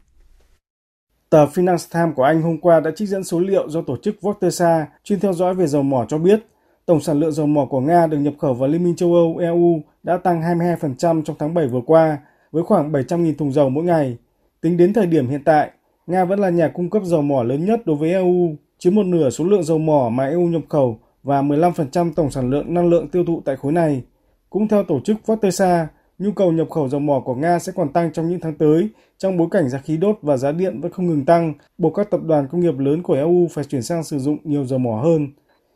[1.29, 4.21] Tờ Finance Times của Anh hôm qua đã trích dẫn số liệu do tổ chức
[4.21, 6.45] Vortexa chuyên theo dõi về dầu mỏ cho biết,
[6.85, 9.37] tổng sản lượng dầu mỏ của Nga được nhập khẩu vào Liên minh châu Âu
[9.37, 12.17] EU đã tăng 22% trong tháng 7 vừa qua,
[12.51, 14.17] với khoảng 700.000 thùng dầu mỗi ngày.
[14.61, 15.71] Tính đến thời điểm hiện tại,
[16.07, 19.05] Nga vẫn là nhà cung cấp dầu mỏ lớn nhất đối với EU, chiếm một
[19.05, 22.89] nửa số lượng dầu mỏ mà EU nhập khẩu và 15% tổng sản lượng năng
[22.89, 24.03] lượng tiêu thụ tại khối này.
[24.49, 25.87] Cũng theo tổ chức Vortesa,
[26.21, 28.89] nhu cầu nhập khẩu dầu mỏ của Nga sẽ còn tăng trong những tháng tới,
[29.17, 32.11] trong bối cảnh giá khí đốt và giá điện vẫn không ngừng tăng, buộc các
[32.11, 35.01] tập đoàn công nghiệp lớn của EU phải chuyển sang sử dụng nhiều dầu mỏ
[35.03, 35.27] hơn.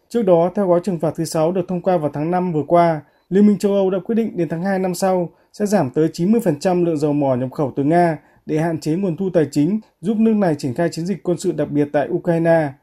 [0.10, 2.64] Trước đó, theo gói trừng phạt thứ 6 được thông qua vào tháng 5 vừa
[2.68, 5.90] qua, Liên minh châu Âu đã quyết định đến tháng 2 năm sau sẽ giảm
[5.90, 9.46] tới 90% lượng dầu mỏ nhập khẩu từ Nga để hạn chế nguồn thu tài
[9.52, 12.74] chính giúp nước này triển khai chiến dịch quân sự đặc biệt tại Ukraine.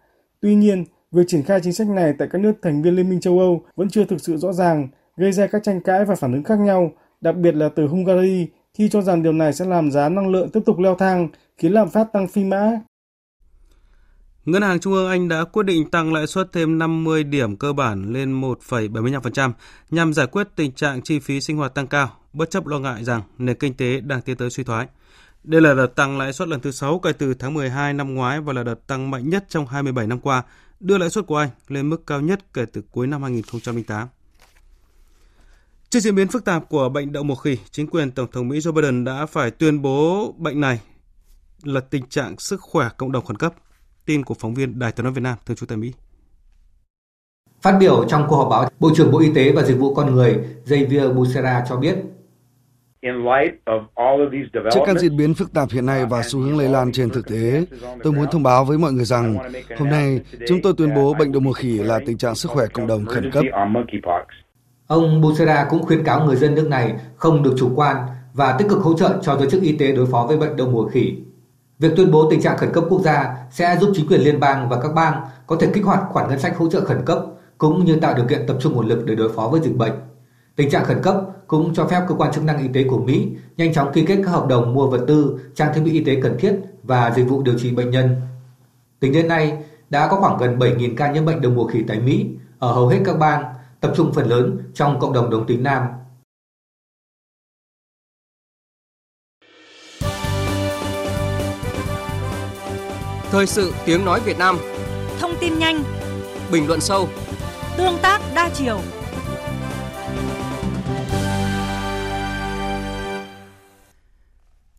[0.40, 3.20] Tuy nhiên, việc triển khai chính sách này tại các nước thành viên Liên minh
[3.20, 6.32] châu Âu vẫn chưa thực sự rõ ràng, gây ra các tranh cãi và phản
[6.32, 6.92] ứng khác nhau,
[7.22, 10.50] đặc biệt là từ Hungary khi cho rằng điều này sẽ làm giá năng lượng
[10.50, 12.70] tiếp tục leo thang, khiến lạm phát tăng phi mã.
[14.44, 17.72] Ngân hàng Trung ương Anh đã quyết định tăng lãi suất thêm 50 điểm cơ
[17.72, 19.52] bản lên 1,75%
[19.90, 23.04] nhằm giải quyết tình trạng chi phí sinh hoạt tăng cao, bất chấp lo ngại
[23.04, 24.86] rằng nền kinh tế đang tiến tới suy thoái.
[25.44, 28.40] Đây là đợt tăng lãi suất lần thứ 6 kể từ tháng 12 năm ngoái
[28.40, 30.42] và là đợt tăng mạnh nhất trong 27 năm qua,
[30.80, 34.08] đưa lãi suất của Anh lên mức cao nhất kể từ cuối năm 2008.
[35.92, 38.58] Trước diễn biến phức tạp của bệnh đậu mùa khỉ, chính quyền Tổng thống Mỹ
[38.58, 40.80] Joe Biden đã phải tuyên bố bệnh này
[41.62, 43.54] là tình trạng sức khỏe cộng đồng khẩn cấp.
[44.06, 45.92] Tin của phóng viên Đài tiếng nói Việt Nam thường trú tại Mỹ.
[47.62, 50.14] Phát biểu trong cuộc họp báo, Bộ trưởng Bộ Y tế và Dịch vụ Con
[50.14, 51.94] Người Javier Becerra cho biết
[54.72, 57.28] Trước các diễn biến phức tạp hiện nay và xu hướng lây lan trên thực
[57.28, 57.64] tế,
[58.02, 59.36] tôi muốn thông báo với mọi người rằng
[59.78, 62.66] hôm nay chúng tôi tuyên bố bệnh đậu mùa khỉ là tình trạng sức khỏe
[62.72, 63.44] cộng đồng khẩn cấp.
[64.92, 68.68] Ông Bucera cũng khuyến cáo người dân nước này không được chủ quan và tích
[68.68, 71.16] cực hỗ trợ cho giới chức y tế đối phó với bệnh đậu mùa khỉ.
[71.78, 74.68] Việc tuyên bố tình trạng khẩn cấp quốc gia sẽ giúp chính quyền liên bang
[74.68, 77.18] và các bang có thể kích hoạt khoản ngân sách hỗ trợ khẩn cấp
[77.58, 79.92] cũng như tạo điều kiện tập trung nguồn lực để đối phó với dịch bệnh.
[80.56, 81.16] Tình trạng khẩn cấp
[81.46, 84.16] cũng cho phép cơ quan chức năng y tế của Mỹ nhanh chóng ký kết
[84.24, 87.28] các hợp đồng mua vật tư, trang thiết bị y tế cần thiết và dịch
[87.28, 88.16] vụ điều trị bệnh nhân.
[89.00, 89.58] Tính đến nay,
[89.90, 92.26] đã có khoảng gần 7.000 ca nhiễm bệnh đậu mùa khỉ tại Mỹ
[92.58, 93.44] ở hầu hết các bang,
[93.82, 95.82] tập trung phần lớn trong cộng đồng đồng tính nam.
[103.30, 104.58] Thời sự tiếng nói Việt Nam.
[105.18, 105.82] Thông tin nhanh.
[106.52, 107.08] Bình luận sâu.
[107.76, 108.80] Tương tác đa chiều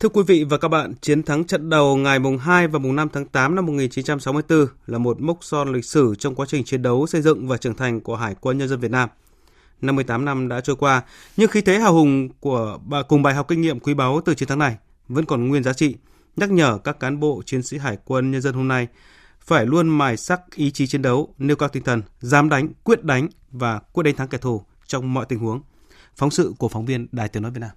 [0.03, 2.95] Thưa quý vị và các bạn, chiến thắng trận đầu ngày mùng 2 và mùng
[2.95, 6.81] 5 tháng 8 năm 1964 là một mốc son lịch sử trong quá trình chiến
[6.81, 9.09] đấu xây dựng và trưởng thành của Hải quân Nhân dân Việt Nam.
[9.81, 11.01] 58 năm đã trôi qua,
[11.37, 14.49] nhưng khí thế hào hùng của cùng bài học kinh nghiệm quý báu từ chiến
[14.49, 14.77] thắng này
[15.07, 15.95] vẫn còn nguyên giá trị,
[16.35, 18.87] nhắc nhở các cán bộ chiến sĩ Hải quân Nhân dân hôm nay
[19.39, 23.03] phải luôn mài sắc ý chí chiến đấu, nêu cao tinh thần, dám đánh, quyết
[23.03, 25.61] đánh và quyết đánh thắng kẻ thù trong mọi tình huống.
[26.15, 27.71] Phóng sự của phóng viên Đài Tiếng Nói Việt Nam.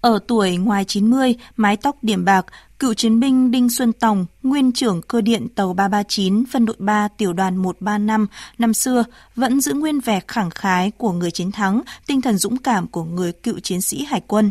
[0.00, 2.46] Ở tuổi ngoài 90, mái tóc điểm bạc,
[2.78, 7.08] cựu chiến binh Đinh Xuân Tòng, nguyên trưởng cơ điện tàu 339, phân đội 3,
[7.08, 8.26] tiểu đoàn 135
[8.58, 9.04] năm xưa,
[9.36, 13.04] vẫn giữ nguyên vẻ khẳng khái của người chiến thắng, tinh thần dũng cảm của
[13.04, 14.50] người cựu chiến sĩ hải quân.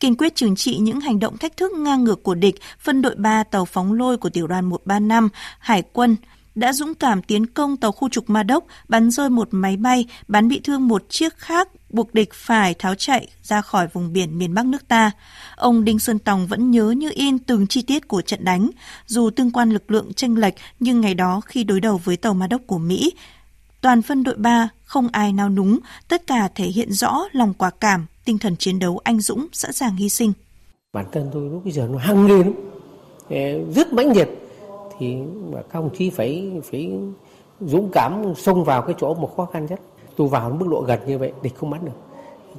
[0.00, 3.14] Kiên quyết trừng trị những hành động thách thức ngang ngược của địch, phân đội
[3.14, 5.28] 3 tàu phóng lôi của tiểu đoàn 135,
[5.58, 6.16] hải quân,
[6.54, 10.06] đã dũng cảm tiến công tàu khu trục Ma Đốc, bắn rơi một máy bay,
[10.28, 14.38] bắn bị thương một chiếc khác, buộc địch phải tháo chạy ra khỏi vùng biển
[14.38, 15.10] miền Bắc nước ta.
[15.56, 18.70] Ông Đinh Xuân Tòng vẫn nhớ như in từng chi tiết của trận đánh.
[19.06, 22.34] Dù tương quan lực lượng tranh lệch, nhưng ngày đó khi đối đầu với tàu
[22.34, 23.12] Ma Đốc của Mỹ,
[23.80, 25.78] toàn phân đội 3 không ai nao núng,
[26.08, 29.72] tất cả thể hiện rõ lòng quả cảm, tinh thần chiến đấu anh dũng, sẵn
[29.72, 30.32] sàng hy sinh.
[30.92, 32.52] Bản thân tôi lúc bây giờ nó hăng lên,
[33.28, 33.36] ờ,
[33.74, 34.28] rất mãnh liệt,
[34.98, 35.16] thì
[35.52, 36.90] các ông chí phải phải
[37.60, 39.80] dũng cảm xông vào cái chỗ một khó khăn nhất
[40.16, 41.92] tôi vào mức độ gần như vậy địch không bắn được.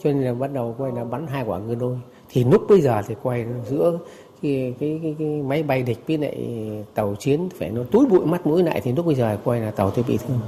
[0.04, 1.98] Cho nên là bắt đầu quay là bắn hai quả ngư đôi
[2.30, 4.00] thì lúc bây giờ thì quay giữa
[4.42, 6.48] cái, cái, cái, cái máy bay địch với lại
[6.94, 9.72] tàu chiến phải nó túi bụi mắt mũi lại thì lúc bây giờ quay là
[9.72, 10.40] tàu tôi bị thương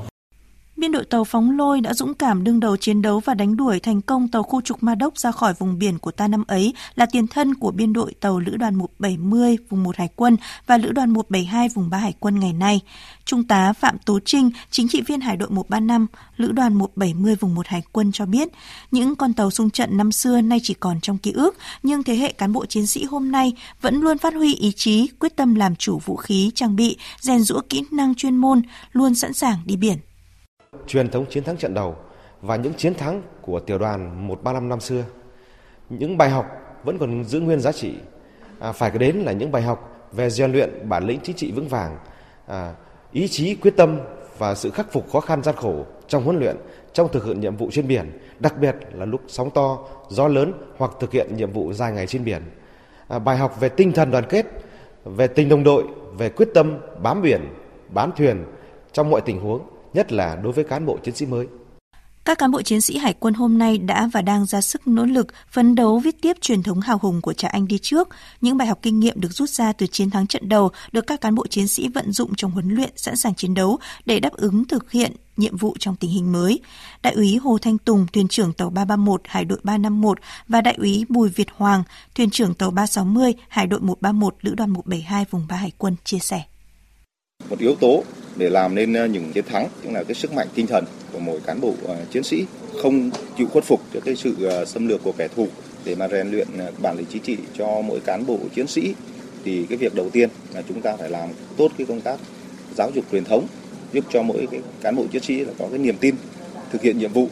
[0.77, 3.79] biên đội tàu phóng lôi đã dũng cảm đương đầu chiến đấu và đánh đuổi
[3.79, 6.73] thành công tàu khu trục Ma Đốc ra khỏi vùng biển của ta năm ấy
[6.95, 10.77] là tiền thân của biên đội tàu lữ đoàn 170 vùng 1 Hải quân và
[10.77, 12.81] lữ đoàn 172 vùng 3 Hải quân ngày nay.
[13.25, 16.07] Trung tá Phạm Tố Trinh, chính trị viên Hải đội 135,
[16.37, 18.47] lữ đoàn 170 vùng 1 Hải quân cho biết,
[18.91, 22.15] những con tàu xung trận năm xưa nay chỉ còn trong ký ức, nhưng thế
[22.15, 25.55] hệ cán bộ chiến sĩ hôm nay vẫn luôn phát huy ý chí, quyết tâm
[25.55, 28.61] làm chủ vũ khí, trang bị, rèn rũa kỹ năng chuyên môn,
[28.91, 29.97] luôn sẵn sàng đi biển
[30.87, 31.95] truyền thống chiến thắng trận đầu
[32.41, 35.03] và những chiến thắng của tiểu đoàn 135 năm xưa.
[35.89, 36.45] Những bài học
[36.83, 37.93] vẫn còn giữ nguyên giá trị.
[38.59, 41.51] À, phải kể đến là những bài học về rèn luyện bản lĩnh chính trị
[41.51, 41.97] vững vàng,
[42.47, 42.73] à,
[43.11, 43.99] ý chí quyết tâm
[44.37, 46.55] và sự khắc phục khó khăn gian khổ trong huấn luyện,
[46.93, 49.77] trong thực hiện nhiệm vụ trên biển, đặc biệt là lúc sóng to,
[50.09, 52.41] gió lớn hoặc thực hiện nhiệm vụ dài ngày trên biển.
[53.07, 54.45] À, bài học về tinh thần đoàn kết,
[55.05, 55.83] về tình đồng đội,
[56.17, 57.41] về quyết tâm bám biển,
[57.89, 58.45] bám thuyền
[58.91, 61.47] trong mọi tình huống nhất là đối với cán bộ chiến sĩ mới.
[62.25, 65.05] Các cán bộ chiến sĩ hải quân hôm nay đã và đang ra sức nỗ
[65.05, 68.09] lực phấn đấu viết tiếp truyền thống hào hùng của cha anh đi trước.
[68.41, 71.21] Những bài học kinh nghiệm được rút ra từ chiến thắng trận đầu được các
[71.21, 74.33] cán bộ chiến sĩ vận dụng trong huấn luyện sẵn sàng chiến đấu để đáp
[74.33, 76.59] ứng thực hiện nhiệm vụ trong tình hình mới.
[77.03, 80.17] Đại úy Hồ Thanh Tùng, thuyền trưởng tàu 331 Hải đội 351
[80.47, 81.83] và đại úy Bùi Việt Hoàng,
[82.15, 86.19] thuyền trưởng tàu 360 Hải đội 131 Lữ đoàn 172 vùng 3 Hải quân chia
[86.19, 86.41] sẻ.
[87.49, 88.03] Một yếu tố
[88.35, 91.19] để làm nên ờ, những chiến thắng, chính là cái sức mạnh tinh thần của
[91.19, 92.45] mỗi cán bộ ờ, chiến sĩ
[92.81, 95.47] không chịu khuất phục trước cái sự ờ, xâm lược của kẻ thù
[95.85, 96.47] để mà rèn luyện
[96.81, 98.95] bản lĩnh chính trị cho mỗi cán bộ chiến sĩ,
[99.43, 102.19] thì cái việc đầu tiên là chúng ta phải làm tốt cái công tác
[102.75, 103.47] giáo dục truyền thống,
[103.93, 106.15] giúp cho mỗi cái cán bộ chiến sĩ là có cái niềm tin
[106.71, 107.27] thực hiện nhiệm vụ.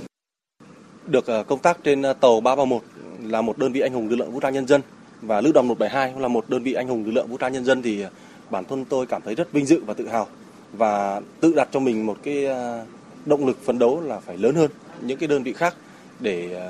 [1.07, 2.83] Được công tác trên tàu 331
[3.23, 4.81] là một đơn vị anh hùng lực lượng vũ trang nhân dân
[5.21, 7.65] và lữ đoàn 172 là một đơn vị anh hùng lực lượng vũ trang nhân
[7.65, 8.05] dân thì
[8.53, 10.27] bản thân tôi cảm thấy rất vinh dự và tự hào
[10.73, 12.85] và tự đặt cho mình một cái à,
[13.25, 15.75] động lực phấn đấu là phải lớn hơn những cái đơn vị khác
[16.19, 16.67] để à,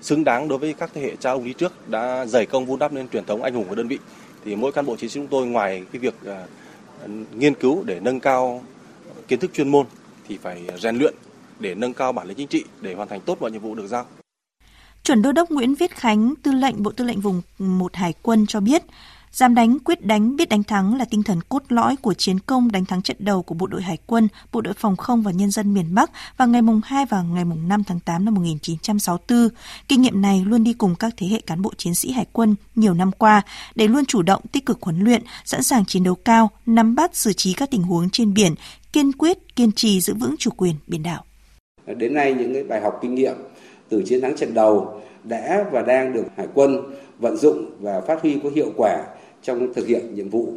[0.00, 2.78] xứng đáng đối với các thế hệ cha ông đi trước đã dày công vun
[2.78, 3.98] đắp nên truyền thống anh hùng của đơn vị
[4.44, 6.46] thì mỗi cán bộ chiến sĩ chúng tôi ngoài cái việc à,
[7.34, 8.62] nghiên cứu để nâng cao
[9.28, 9.86] kiến thức chuyên môn
[10.28, 11.14] thì phải rèn luyện
[11.60, 13.86] để nâng cao bản lĩnh chính trị để hoàn thành tốt mọi nhiệm vụ được
[13.86, 14.06] giao.
[15.04, 18.46] Chuẩn đô đốc Nguyễn Viết Khánh, tư lệnh Bộ Tư lệnh vùng 1 Hải quân
[18.46, 18.82] cho biết,
[19.34, 22.72] Dám đánh, quyết đánh, biết đánh thắng là tinh thần cốt lõi của chiến công
[22.72, 25.50] đánh thắng trận đầu của bộ đội Hải quân, bộ đội phòng không và nhân
[25.50, 29.48] dân miền Bắc vào ngày mùng 2 và ngày mùng 5 tháng 8 năm 1964.
[29.88, 32.54] Kinh nghiệm này luôn đi cùng các thế hệ cán bộ chiến sĩ Hải quân
[32.74, 33.42] nhiều năm qua
[33.74, 37.16] để luôn chủ động tích cực huấn luyện, sẵn sàng chiến đấu cao, nắm bắt
[37.16, 38.54] xử trí các tình huống trên biển,
[38.92, 41.24] kiên quyết, kiên trì giữ vững chủ quyền biển đảo.
[41.86, 43.34] Đến nay những cái bài học kinh nghiệm
[43.88, 46.76] từ chiến thắng trận đầu đã và đang được Hải quân
[47.18, 49.04] vận dụng và phát huy có hiệu quả
[49.44, 50.48] trong thực hiện nhiệm vụ,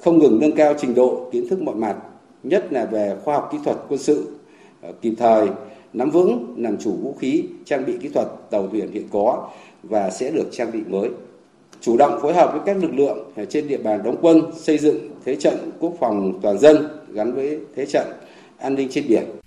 [0.00, 1.96] không ngừng nâng cao trình độ kiến thức mọi mặt,
[2.42, 4.26] nhất là về khoa học kỹ thuật quân sự,
[4.82, 5.48] ờ, kịp thời
[5.92, 9.48] nắm vững làm chủ vũ khí, trang bị kỹ thuật tàu thuyền hiện có
[9.82, 11.08] và sẽ được trang bị mới.
[11.80, 13.18] Chủ động phối hợp với các lực lượng
[13.48, 17.58] trên địa bàn đóng quân xây dựng thế trận quốc phòng toàn dân gắn với
[17.76, 18.06] thế trận
[18.58, 19.37] an ninh trên biển.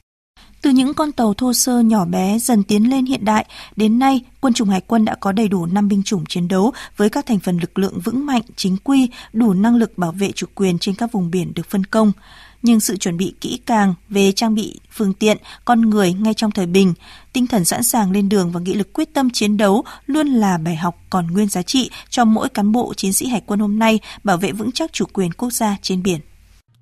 [0.62, 3.46] Từ những con tàu thô sơ nhỏ bé dần tiến lên hiện đại,
[3.76, 6.74] đến nay quân chủng hải quân đã có đầy đủ 5 binh chủng chiến đấu
[6.98, 10.32] với các thành phần lực lượng vững mạnh, chính quy, đủ năng lực bảo vệ
[10.32, 12.12] chủ quyền trên các vùng biển được phân công.
[12.62, 16.52] Nhưng sự chuẩn bị kỹ càng về trang bị phương tiện, con người ngay trong
[16.52, 16.94] thời bình,
[17.34, 20.58] tinh thần sẵn sàng lên đường và nghị lực quyết tâm chiến đấu luôn là
[20.58, 23.80] bài học còn nguyên giá trị cho mỗi cán bộ chiến sĩ hải quân hôm
[23.80, 26.20] nay bảo vệ vững chắc chủ quyền quốc gia trên biển.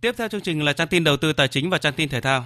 [0.02, 2.22] Tiếp theo chương trình là trang tin đầu tư tài chính và trang tin thể
[2.22, 2.46] thao.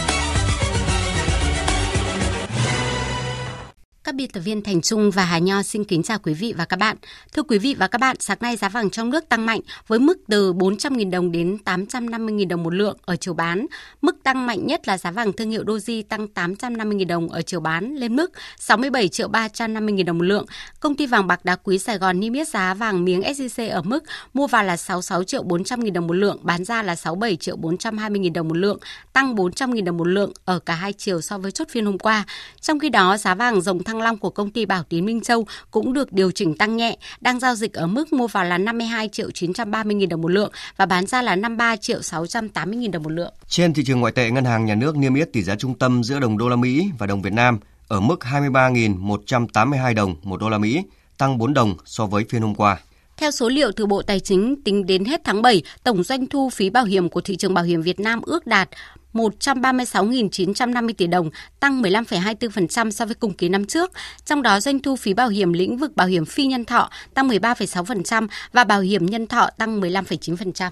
[4.03, 6.65] Các biên tập viên Thành Trung và Hà Nho xin kính chào quý vị và
[6.65, 6.97] các bạn.
[7.33, 9.99] Thưa quý vị và các bạn, sáng nay giá vàng trong nước tăng mạnh với
[9.99, 13.65] mức từ 400.000 đồng đến 850.000 đồng một lượng ở chiều bán.
[14.01, 17.59] Mức tăng mạnh nhất là giá vàng thương hiệu Doji tăng 850.000 đồng ở chiều
[17.59, 20.45] bán lên mức 67 triệu 350.000 đồng một lượng.
[20.79, 23.81] Công ty vàng bạc đá quý Sài Gòn niêm yết giá vàng miếng SJC ở
[23.81, 27.57] mức mua vào là 66 triệu 400.000 đồng một lượng, bán ra là 67 triệu
[27.57, 28.79] 420.000 đồng một lượng,
[29.13, 32.25] tăng 400.000 đồng một lượng ở cả hai chiều so với chốt phiên hôm qua.
[32.61, 35.45] Trong khi đó, giá vàng dòng Thăng Long của công ty Bảo Tín Minh Châu
[35.71, 39.07] cũng được điều chỉnh tăng nhẹ, đang giao dịch ở mức mua vào là 52
[39.07, 43.03] triệu 930 000 đồng một lượng và bán ra là 53 triệu 680 000 đồng
[43.03, 43.33] một lượng.
[43.47, 46.03] Trên thị trường ngoại tệ, ngân hàng nhà nước niêm yết tỷ giá trung tâm
[46.03, 50.49] giữa đồng đô la Mỹ và đồng Việt Nam ở mức 23.182 đồng một đô
[50.49, 50.83] la Mỹ,
[51.17, 52.77] tăng 4 đồng so với phiên hôm qua.
[53.17, 56.49] Theo số liệu từ Bộ Tài chính, tính đến hết tháng 7, tổng doanh thu
[56.49, 58.69] phí bảo hiểm của thị trường bảo hiểm Việt Nam ước đạt
[59.13, 63.91] 136.950 tỷ đồng, tăng 15,24% so với cùng kỳ năm trước.
[64.25, 67.29] Trong đó doanh thu phí bảo hiểm lĩnh vực bảo hiểm phi nhân thọ tăng
[67.29, 70.71] 13,6% và bảo hiểm nhân thọ tăng 15,9%.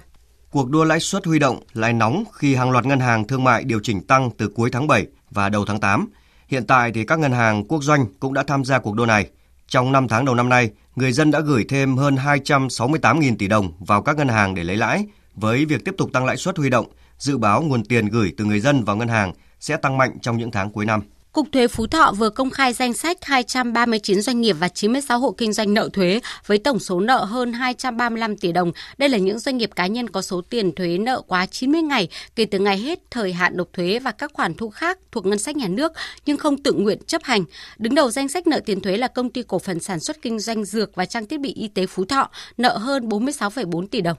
[0.50, 3.64] Cuộc đua lãi suất huy động lại nóng khi hàng loạt ngân hàng thương mại
[3.64, 6.08] điều chỉnh tăng từ cuối tháng 7 và đầu tháng 8.
[6.48, 9.26] Hiện tại thì các ngân hàng quốc doanh cũng đã tham gia cuộc đua này.
[9.68, 13.72] Trong 5 tháng đầu năm nay, người dân đã gửi thêm hơn 268.000 tỷ đồng
[13.78, 15.04] vào các ngân hàng để lấy lãi.
[15.40, 16.86] Với việc tiếp tục tăng lãi suất huy động,
[17.18, 20.38] dự báo nguồn tiền gửi từ người dân vào ngân hàng sẽ tăng mạnh trong
[20.38, 21.02] những tháng cuối năm.
[21.32, 25.32] Cục Thuế Phú Thọ vừa công khai danh sách 239 doanh nghiệp và 96 hộ
[25.32, 28.72] kinh doanh nợ thuế với tổng số nợ hơn 235 tỷ đồng.
[28.98, 32.08] Đây là những doanh nghiệp cá nhân có số tiền thuế nợ quá 90 ngày
[32.36, 35.38] kể từ ngày hết thời hạn nộp thuế và các khoản thu khác thuộc ngân
[35.38, 35.92] sách nhà nước
[36.26, 37.44] nhưng không tự nguyện chấp hành.
[37.78, 40.38] Đứng đầu danh sách nợ tiền thuế là công ty cổ phần sản xuất kinh
[40.38, 44.16] doanh dược và trang thiết bị y tế Phú Thọ, nợ hơn 46,4 tỷ đồng.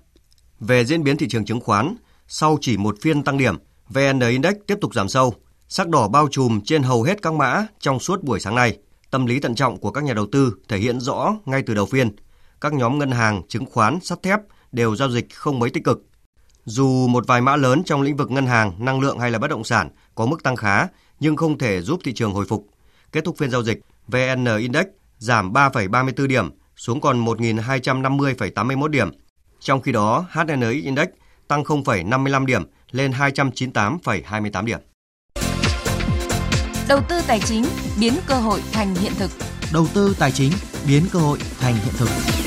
[0.61, 1.95] Về diễn biến thị trường chứng khoán,
[2.27, 3.55] sau chỉ một phiên tăng điểm,
[3.89, 5.33] VN Index tiếp tục giảm sâu
[5.67, 8.77] Sắc đỏ bao trùm trên hầu hết các mã trong suốt buổi sáng nay.
[9.11, 11.85] Tâm lý thận trọng của các nhà đầu tư thể hiện rõ ngay từ đầu
[11.85, 12.15] phiên.
[12.61, 14.39] Các nhóm ngân hàng, chứng khoán, sắt thép
[14.71, 16.01] đều giao dịch không mấy tích cực.
[16.65, 19.49] Dù một vài mã lớn trong lĩnh vực ngân hàng, năng lượng hay là bất
[19.49, 20.87] động sản có mức tăng khá,
[21.19, 22.67] nhưng không thể giúp thị trường hồi phục.
[23.11, 24.85] Kết thúc phiên giao dịch, VN Index
[25.17, 29.11] giảm 3,34 điểm xuống còn 1.250,81 điểm.
[29.61, 31.07] Trong khi đó, HNX Index
[31.47, 34.79] tăng 0,55 điểm lên 298,28 điểm.
[36.87, 37.63] Đầu tư tài chính
[37.99, 39.31] biến cơ hội thành hiện thực.
[39.73, 40.51] Đầu tư tài chính
[40.87, 42.40] biến cơ hội thành hiện thực.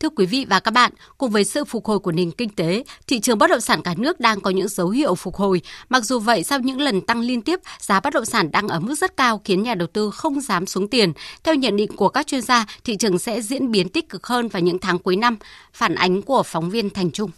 [0.00, 2.84] Thưa quý vị và các bạn, cùng với sự phục hồi của nền kinh tế,
[3.06, 5.62] thị trường bất động sản cả nước đang có những dấu hiệu phục hồi.
[5.88, 8.80] Mặc dù vậy, sau những lần tăng liên tiếp, giá bất động sản đang ở
[8.80, 11.12] mức rất cao khiến nhà đầu tư không dám xuống tiền.
[11.44, 14.48] Theo nhận định của các chuyên gia, thị trường sẽ diễn biến tích cực hơn
[14.48, 15.36] vào những tháng cuối năm.
[15.72, 17.30] Phản ánh của phóng viên Thành Trung.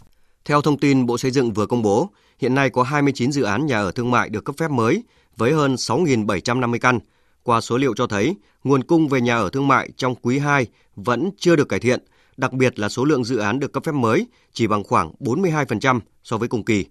[0.44, 3.66] Theo thông tin Bộ Xây dựng vừa công bố, hiện nay có 29 dự án
[3.66, 5.02] nhà ở thương mại được cấp phép mới
[5.36, 6.98] với hơn 6.750 căn.
[7.42, 8.34] Qua số liệu cho thấy,
[8.64, 12.00] nguồn cung về nhà ở thương mại trong quý 2 vẫn chưa được cải thiện,
[12.38, 16.00] đặc biệt là số lượng dự án được cấp phép mới chỉ bằng khoảng 42%
[16.22, 16.86] so với cùng kỳ.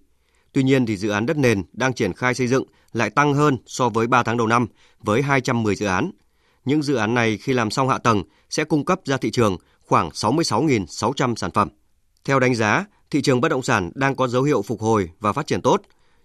[0.52, 3.56] Tuy nhiên thì dự án đất nền đang triển khai xây dựng lại tăng hơn
[3.66, 4.66] so với 3 tháng đầu năm
[5.00, 6.10] với 210 dự án.
[6.64, 9.56] Những dự án này khi làm xong hạ tầng sẽ cung cấp ra thị trường
[9.80, 11.68] khoảng 66.600 sản phẩm.
[12.24, 15.32] Theo đánh giá, thị trường bất động sản đang có dấu hiệu phục hồi và
[15.32, 15.82] phát triển tốt.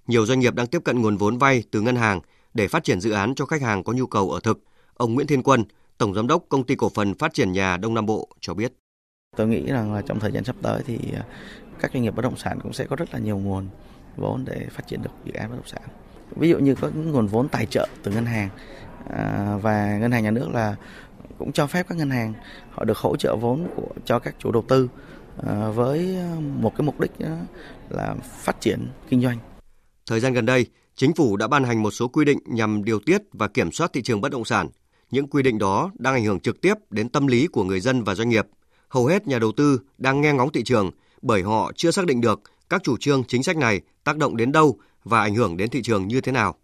[0.08, 2.20] Nhiều doanh nghiệp đang tiếp cận nguồn vốn vay từ ngân hàng
[2.54, 4.60] để phát triển dự án cho khách hàng có nhu cầu ở thực.
[4.94, 5.64] Ông Nguyễn Thiên Quân,
[5.98, 8.74] Tổng Giám đốc Công ty Cổ phần Phát triển Nhà Đông Nam Bộ cho biết.
[9.36, 11.24] Tôi nghĩ rằng là trong thời gian sắp tới thì à,
[11.80, 13.68] các doanh nghiệp bất động sản cũng sẽ có rất là nhiều nguồn
[14.18, 15.82] vốn để phát triển được dự án bất động sản.
[16.36, 18.50] Ví dụ như có nguồn vốn tài trợ từ ngân hàng
[19.10, 20.76] à, và ngân hàng nhà nước là
[21.38, 22.34] cũng cho phép các ngân hàng
[22.72, 24.90] họ được hỗ trợ vốn của cho các chủ đầu tư
[25.48, 27.12] à, với một cái mục đích
[27.90, 29.38] là phát triển kinh doanh.
[30.08, 33.00] Thời gian gần đây, chính phủ đã ban hành một số quy định nhằm điều
[33.00, 34.68] tiết và kiểm soát thị trường bất động sản.
[35.12, 38.04] Những quy định đó đang ảnh hưởng trực tiếp đến tâm lý của người dân
[38.04, 38.48] và doanh nghiệp.
[38.94, 40.92] Hầu hết nhà đầu tư đang nghe ngóng thị trường
[41.22, 44.52] bởi họ chưa xác định được các chủ trương chính sách này tác động đến
[44.52, 46.56] đâu và ảnh hưởng đến thị trường như thế nào.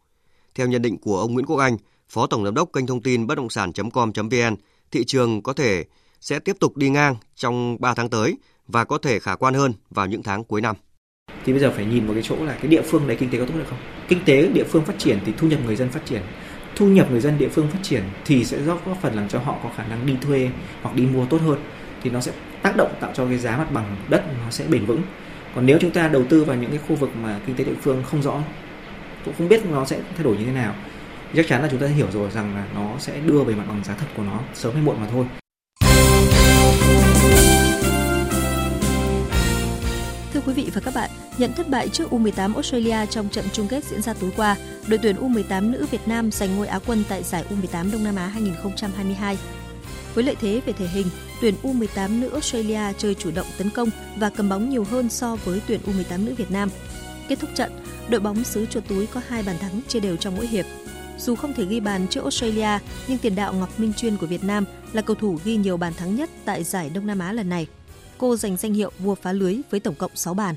[0.56, 1.78] Theo nhận định của ông Nguyễn Quốc Anh,
[2.10, 4.56] Phó Tổng Giám đốc kênh thông tin bất động sản.com.vn,
[4.92, 5.86] thị trường có thể
[6.22, 9.74] sẽ tiếp tục đi ngang trong 3 tháng tới và có thể khả quan hơn
[9.90, 10.76] vào những tháng cuối năm.
[11.46, 13.38] Thì bây giờ phải nhìn vào cái chỗ là cái địa phương đấy kinh tế
[13.38, 13.80] có tốt được không.
[14.08, 16.22] Kinh tế địa phương phát triển thì thu nhập người dân phát triển.
[16.76, 19.58] Thu nhập người dân địa phương phát triển thì sẽ góp phần làm cho họ
[19.64, 20.50] có khả năng đi thuê
[20.82, 21.60] hoặc đi mua tốt hơn.
[22.04, 22.32] Thì nó sẽ
[22.62, 25.02] tác động tạo cho cái giá mặt bằng đất nó sẽ bền vững.
[25.56, 27.76] Còn nếu chúng ta đầu tư vào những cái khu vực mà kinh tế địa
[27.82, 28.42] phương không rõ,
[29.26, 30.76] cũng không biết nó sẽ thay đổi như thế nào,
[31.36, 33.84] chắc chắn là chúng ta hiểu rồi rằng là nó sẽ đưa về mặt bằng
[33.84, 35.26] giá thật của nó sớm hay muộn mà thôi.
[40.34, 43.68] Thưa quý vị và các bạn, nhận thất bại trước U18 Australia trong trận chung
[43.68, 44.56] kết diễn ra tối qua,
[44.88, 48.16] đội tuyển U18 nữ Việt Nam giành ngôi Á quân tại giải U18 Đông Nam
[48.16, 49.38] Á 2022.
[50.14, 51.08] Với lợi thế về thể hình,
[51.42, 55.36] tuyển U18 nữ Australia chơi chủ động tấn công và cầm bóng nhiều hơn so
[55.36, 56.70] với tuyển U18 nữ Việt Nam.
[57.28, 57.72] Kết thúc trận,
[58.10, 60.66] đội bóng xứ chuột túi có hai bàn thắng chia đều trong mỗi hiệp.
[61.18, 64.44] Dù không thể ghi bàn trước Australia, nhưng tiền đạo Ngọc Minh Chuyên của Việt
[64.44, 67.50] Nam là cầu thủ ghi nhiều bàn thắng nhất tại giải Đông Nam Á lần
[67.50, 67.68] này
[68.20, 70.56] cô giành danh hiệu vua phá lưới với tổng cộng 6 bàn.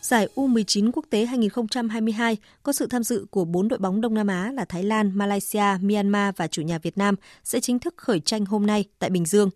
[0.00, 4.26] Giải U19 quốc tế 2022 có sự tham dự của 4 đội bóng Đông Nam
[4.26, 7.14] Á là Thái Lan, Malaysia, Myanmar và chủ nhà Việt Nam
[7.44, 9.50] sẽ chính thức khởi tranh hôm nay tại Bình Dương.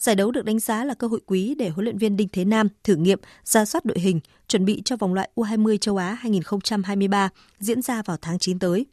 [0.00, 2.44] Giải đấu được đánh giá là cơ hội quý để huấn luyện viên Đinh Thế
[2.44, 6.16] Nam thử nghiệm, ra soát đội hình, chuẩn bị cho vòng loại U20 châu Á
[6.20, 7.28] 2023
[7.58, 8.86] diễn ra vào tháng 9 tới.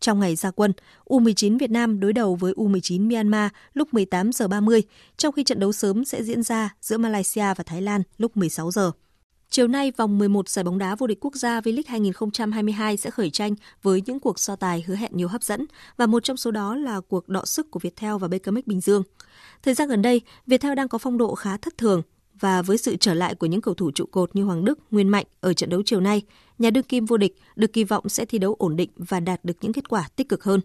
[0.00, 0.72] Trong ngày ra quân,
[1.04, 4.82] U19 Việt Nam đối đầu với U19 Myanmar lúc 18 giờ 30,
[5.16, 8.70] trong khi trận đấu sớm sẽ diễn ra giữa Malaysia và Thái Lan lúc 16
[8.70, 8.92] giờ.
[9.50, 13.30] Chiều nay, vòng 11 giải bóng đá vô địch quốc gia V-League 2022 sẽ khởi
[13.30, 15.66] tranh với những cuộc so tài hứa hẹn nhiều hấp dẫn
[15.96, 19.02] và một trong số đó là cuộc đọ sức của Viettel và BKMX Bình Dương.
[19.62, 22.02] Thời gian gần đây, Viettel đang có phong độ khá thất thường
[22.40, 25.08] và với sự trở lại của những cầu thủ trụ cột như Hoàng Đức, Nguyên
[25.08, 26.22] Mạnh ở trận đấu chiều nay,
[26.58, 29.44] nhà đương kim vô địch được kỳ vọng sẽ thi đấu ổn định và đạt
[29.44, 30.60] được những kết quả tích cực hơn.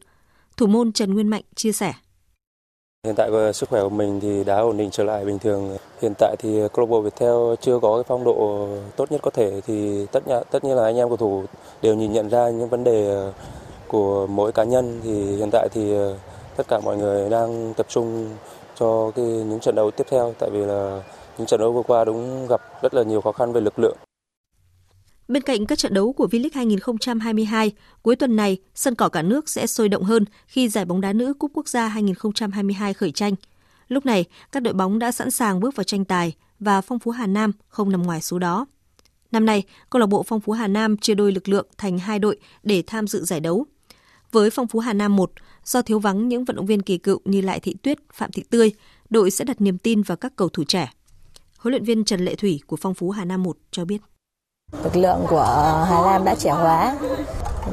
[0.57, 1.93] Thủ môn Trần Nguyên Mạnh chia sẻ.
[3.05, 5.77] Hiện tại ờ, sức khỏe của mình thì đã ổn định trở lại bình thường.
[6.01, 9.31] Hiện tại thì câu lạc bộ Viettel chưa có cái phong độ tốt nhất có
[9.31, 11.43] thể, thì tất nhiên tất nhiên là anh em cầu thủ
[11.81, 13.33] đều nhìn nhận ra những vấn đề ờ,
[13.87, 16.17] của mỗi cá nhân thì hiện tại thì ờ,
[16.57, 18.29] tất cả mọi người đang tập trung
[18.75, 21.01] cho cái những trận đấu tiếp theo, tại vì là
[21.37, 23.97] những trận đấu vừa qua đúng gặp rất là nhiều khó khăn về lực lượng.
[25.31, 27.71] Bên cạnh các trận đấu của V-League 2022,
[28.01, 31.13] cuối tuần này, sân cỏ cả nước sẽ sôi động hơn khi giải bóng đá
[31.13, 33.35] nữ Cúp Quốc gia 2022 khởi tranh.
[33.87, 37.11] Lúc này, các đội bóng đã sẵn sàng bước vào tranh tài và Phong Phú
[37.11, 38.65] Hà Nam không nằm ngoài số đó.
[39.31, 42.19] Năm nay, câu lạc bộ Phong Phú Hà Nam chia đôi lực lượng thành hai
[42.19, 43.65] đội để tham dự giải đấu.
[44.31, 45.31] Với Phong Phú Hà Nam 1,
[45.63, 48.43] do thiếu vắng những vận động viên kỳ cựu như Lại Thị Tuyết, Phạm Thị
[48.49, 48.71] Tươi,
[49.09, 50.91] đội sẽ đặt niềm tin vào các cầu thủ trẻ.
[51.57, 53.97] Huấn luyện viên Trần Lệ Thủy của Phong Phú Hà Nam 1 cho biết.
[54.71, 55.43] Lực lượng của
[55.89, 56.97] Hà Nam đã trẻ hóa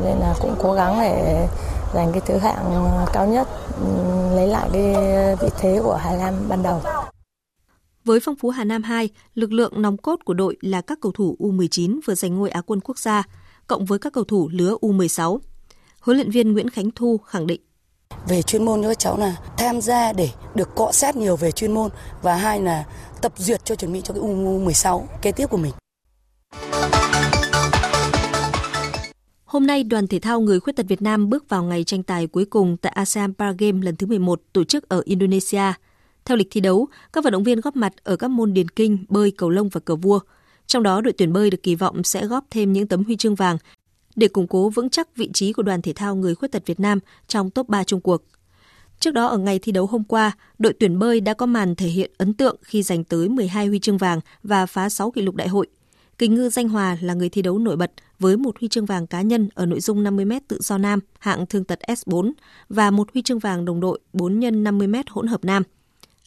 [0.05, 1.49] nên là cũng cố gắng để
[1.94, 3.49] giành cái thứ hạng cao nhất,
[4.34, 4.94] lấy lại cái
[5.40, 6.80] vị thế của Hà Nam ban đầu.
[8.05, 11.12] Với Phong Phú Hà Nam 2, lực lượng nòng cốt của đội là các cầu
[11.12, 13.22] thủ U19 vừa giành ngôi Á quân quốc gia,
[13.66, 15.38] cộng với các cầu thủ lứa U16.
[16.01, 17.61] Huấn luyện viên Nguyễn Khánh Thu khẳng định
[18.28, 21.51] về chuyên môn cho các cháu là tham gia để được cọ sát nhiều về
[21.51, 21.90] chuyên môn
[22.22, 22.84] và hai là
[23.20, 25.72] tập duyệt cho chuẩn bị cho cái U16 kế tiếp của mình.
[29.49, 32.26] Hôm nay, đoàn thể thao người khuyết tật Việt Nam bước vào ngày tranh tài
[32.26, 35.72] cuối cùng tại ASEAN Paragame lần thứ 11 tổ chức ở Indonesia.
[36.24, 39.05] Theo lịch thi đấu, các vận động viên góp mặt ở các môn điền kinh,
[39.09, 40.20] bơi, cầu lông và cờ vua.
[40.66, 43.34] Trong đó, đội tuyển bơi được kỳ vọng sẽ góp thêm những tấm huy chương
[43.34, 43.57] vàng
[44.16, 46.80] để củng cố vững chắc vị trí của đoàn thể thao người khuyết tật Việt
[46.80, 48.22] Nam trong top 3 chung cuộc.
[49.01, 51.86] Trước đó ở ngày thi đấu hôm qua, đội tuyển bơi đã có màn thể
[51.86, 55.34] hiện ấn tượng khi giành tới 12 huy chương vàng và phá 6 kỷ lục
[55.34, 55.66] đại hội.
[56.19, 59.07] Kình ngư Danh Hòa là người thi đấu nổi bật với một huy chương vàng
[59.07, 62.33] cá nhân ở nội dung 50m tự do nam, hạng thương tật S4
[62.69, 65.62] và một huy chương vàng đồng đội 4 x 50m hỗn hợp nam.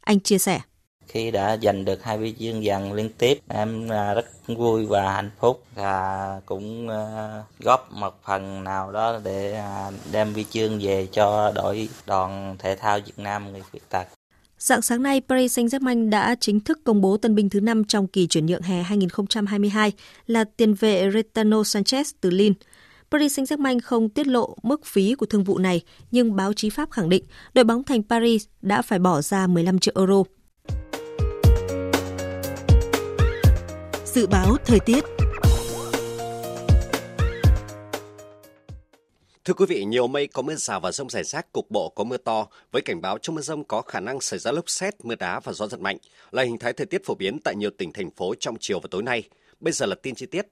[0.01, 0.61] Anh chia sẻ
[1.07, 5.13] khi đã giành được hai huy chương vàng liên tiếp, em à, rất vui và
[5.13, 10.79] hạnh phúc và cũng à, góp một phần nào đó để à, đem huy chương
[10.81, 14.07] về cho đội đoàn thể thao Việt Nam người khuyết tật.
[14.61, 18.07] Dạng sáng nay, Paris Saint-Germain đã chính thức công bố tân binh thứ 5 trong
[18.07, 19.91] kỳ chuyển nhượng hè 2022
[20.27, 22.55] là tiền vệ Retano Sanchez từ Lille.
[23.11, 25.81] Paris Saint-Germain không tiết lộ mức phí của thương vụ này,
[26.11, 29.79] nhưng báo chí Pháp khẳng định đội bóng thành Paris đã phải bỏ ra 15
[29.79, 30.23] triệu euro.
[34.05, 35.20] Dự báo thời tiết
[39.45, 42.03] Thưa quý vị, nhiều mây có mưa rào và rông rải rác, cục bộ có
[42.03, 45.05] mưa to, với cảnh báo trong mưa rông có khả năng xảy ra lốc xét,
[45.05, 45.97] mưa đá và gió giật mạnh,
[46.31, 48.87] là hình thái thời tiết phổ biến tại nhiều tỉnh thành phố trong chiều và
[48.91, 49.23] tối nay.
[49.59, 50.47] Bây giờ là tin chi tiết.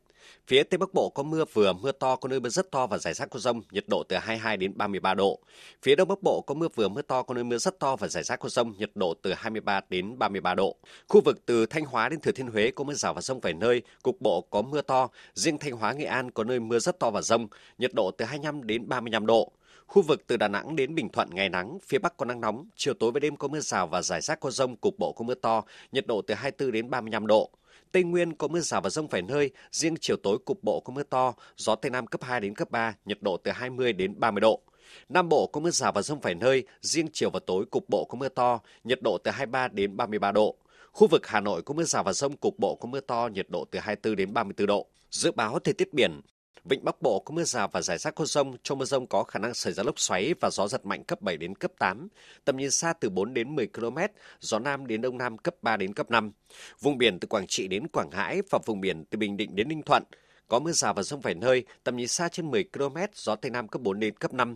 [0.47, 2.97] Phía Tây Bắc Bộ có mưa vừa, mưa to, có nơi mưa rất to và
[2.97, 5.39] rải rác có rông, nhiệt độ từ 22 đến 33 độ.
[5.81, 8.07] Phía Đông Bắc Bộ có mưa vừa, mưa to, có nơi mưa rất to và
[8.07, 10.75] rải rác có rông, nhiệt độ từ 23 đến 33 độ.
[11.07, 13.53] Khu vực từ Thanh Hóa đến Thừa Thiên Huế có mưa rào và rông vài
[13.53, 16.99] nơi, cục bộ có mưa to, riêng Thanh Hóa Nghệ An có nơi mưa rất
[16.99, 19.51] to và rông, nhiệt độ từ 25 đến 35 độ.
[19.87, 22.65] Khu vực từ Đà Nẵng đến Bình Thuận ngày nắng, phía Bắc có nắng nóng,
[22.75, 25.23] chiều tối và đêm có mưa rào và rải rác có rông, cục bộ có
[25.23, 27.49] mưa to, nhiệt độ từ 24 đến 35 độ.
[27.91, 30.93] Tây Nguyên có mưa rào và rông vài nơi, riêng chiều tối cục bộ có
[30.93, 34.19] mưa to, gió Tây Nam cấp 2 đến cấp 3, nhiệt độ từ 20 đến
[34.19, 34.61] 30 độ.
[35.09, 38.05] Nam Bộ có mưa rào và rông vài nơi, riêng chiều và tối cục bộ
[38.05, 40.55] có mưa to, nhiệt độ từ 23 đến 33 độ.
[40.91, 43.49] Khu vực Hà Nội có mưa rào và rông cục bộ có mưa to, nhiệt
[43.49, 44.87] độ từ 24 đến 34 độ.
[45.11, 46.21] Dự báo thời tiết biển,
[46.65, 49.23] Vịnh Bắc Bộ có mưa rào và rải rác có rông, trong mưa rông có
[49.23, 52.07] khả năng xảy ra lốc xoáy và gió giật mạnh cấp 7 đến cấp 8,
[52.45, 53.97] tầm nhìn xa từ 4 đến 10 km,
[54.39, 56.31] gió Nam đến Đông Nam cấp 3 đến cấp 5.
[56.79, 59.67] Vùng biển từ Quảng Trị đến Quảng Ngãi và vùng biển từ Bình Định đến
[59.67, 60.03] Ninh Thuận,
[60.49, 63.51] có mưa rào và rông vài nơi, tầm nhìn xa trên 10 km, gió Tây
[63.51, 64.55] Nam cấp 4 đến cấp 5.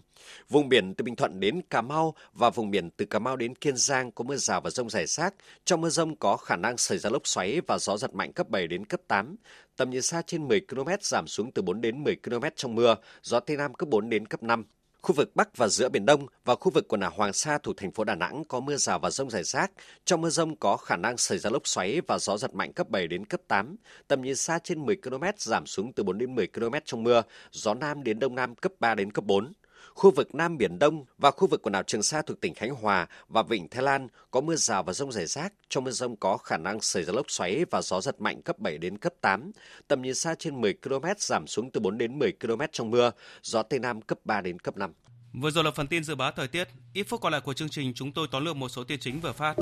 [0.49, 3.55] Vùng biển từ Bình Thuận đến Cà Mau và vùng biển từ Cà Mau đến
[3.55, 5.33] Kiên Giang có mưa rào và rông rải rác.
[5.65, 8.49] Trong mưa rông có khả năng xảy ra lốc xoáy và gió giật mạnh cấp
[8.49, 9.35] 7 đến cấp 8.
[9.75, 12.95] Tầm nhìn xa trên 10 km giảm xuống từ 4 đến 10 km trong mưa,
[13.21, 14.65] gió Tây Nam cấp 4 đến cấp 5.
[15.03, 17.77] Khu vực Bắc và giữa Biển Đông và khu vực quần đảo Hoàng Sa thuộc
[17.77, 19.71] thành phố Đà Nẵng có mưa rào và rông rải rác.
[20.05, 22.89] Trong mưa rông có khả năng xảy ra lốc xoáy và gió giật mạnh cấp
[22.89, 23.75] 7 đến cấp 8.
[24.07, 27.21] Tầm nhìn xa trên 10 km giảm xuống từ 4 đến 10 km trong mưa,
[27.51, 29.51] gió Nam đến Đông Nam cấp 3 đến cấp 4
[29.95, 32.75] khu vực Nam Biển Đông và khu vực quần đảo Trường Sa thuộc tỉnh Khánh
[32.75, 35.53] Hòa và Vịnh Thái Lan có mưa rào và rông rải rác.
[35.69, 38.59] Trong mưa rông có khả năng xảy ra lốc xoáy và gió giật mạnh cấp
[38.59, 39.51] 7 đến cấp 8.
[39.87, 43.11] Tầm nhìn xa trên 10 km giảm xuống từ 4 đến 10 km trong mưa,
[43.41, 44.93] gió Tây Nam cấp 3 đến cấp 5.
[45.33, 46.67] Vừa rồi là phần tin dự báo thời tiết.
[46.93, 49.19] Ít phút còn lại của chương trình chúng tôi tóm lược một số tin chính
[49.19, 49.55] vừa phát.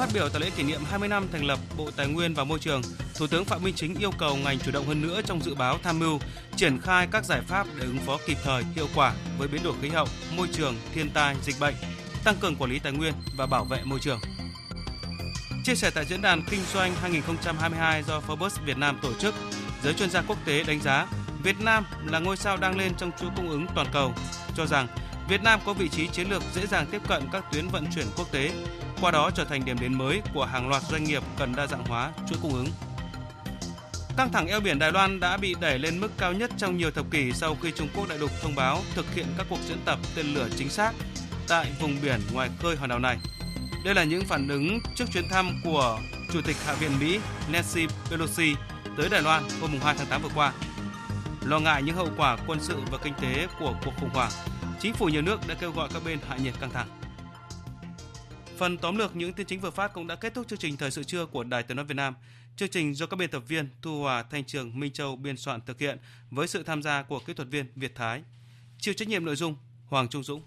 [0.00, 2.58] Phát biểu tại lễ kỷ niệm 20 năm thành lập Bộ Tài nguyên và Môi
[2.58, 2.82] trường,
[3.14, 5.78] Thủ tướng Phạm Minh Chính yêu cầu ngành chủ động hơn nữa trong dự báo
[5.82, 6.18] tham mưu,
[6.56, 9.74] triển khai các giải pháp để ứng phó kịp thời, hiệu quả với biến đổi
[9.82, 11.74] khí hậu, môi trường, thiên tai, dịch bệnh,
[12.24, 14.20] tăng cường quản lý tài nguyên và bảo vệ môi trường.
[15.64, 19.34] Chia sẻ tại diễn đàn kinh doanh 2022 do Forbes Việt Nam tổ chức,
[19.84, 21.06] giới chuyên gia quốc tế đánh giá
[21.42, 24.12] Việt Nam là ngôi sao đang lên trong chuỗi cung ứng toàn cầu,
[24.56, 24.88] cho rằng
[25.28, 28.06] Việt Nam có vị trí chiến lược dễ dàng tiếp cận các tuyến vận chuyển
[28.16, 28.50] quốc tế,
[29.00, 31.84] qua đó trở thành điểm đến mới của hàng loạt doanh nghiệp cần đa dạng
[31.84, 32.68] hóa chuỗi cung ứng.
[34.16, 36.90] Căng thẳng eo biển Đài Loan đã bị đẩy lên mức cao nhất trong nhiều
[36.90, 39.78] thập kỷ sau khi Trung Quốc đại lục thông báo thực hiện các cuộc diễn
[39.84, 40.92] tập tên lửa chính xác
[41.48, 43.18] tại vùng biển ngoài khơi hòn đảo này.
[43.84, 45.98] Đây là những phản ứng trước chuyến thăm của
[46.32, 47.20] Chủ tịch Hạ viện Mỹ
[47.52, 48.54] Nancy Pelosi
[48.96, 50.52] tới Đài Loan hôm 2 tháng 8 vừa qua.
[51.44, 54.30] Lo ngại những hậu quả quân sự và kinh tế của cuộc khủng hoảng,
[54.80, 56.99] chính phủ nhiều nước đã kêu gọi các bên hạ nhiệt căng thẳng.
[58.60, 60.90] Phần tóm lược những tin chính vừa phát cũng đã kết thúc chương trình thời
[60.90, 62.14] sự trưa của Đài Tiếng nói Việt Nam.
[62.56, 65.60] Chương trình do các biên tập viên Thu Hòa, Thanh Trường, Minh Châu biên soạn
[65.66, 65.98] thực hiện
[66.30, 68.22] với sự tham gia của kỹ thuật viên Việt Thái.
[68.78, 69.56] Chịu trách nhiệm nội dung
[69.86, 70.42] Hoàng Trung Dũng.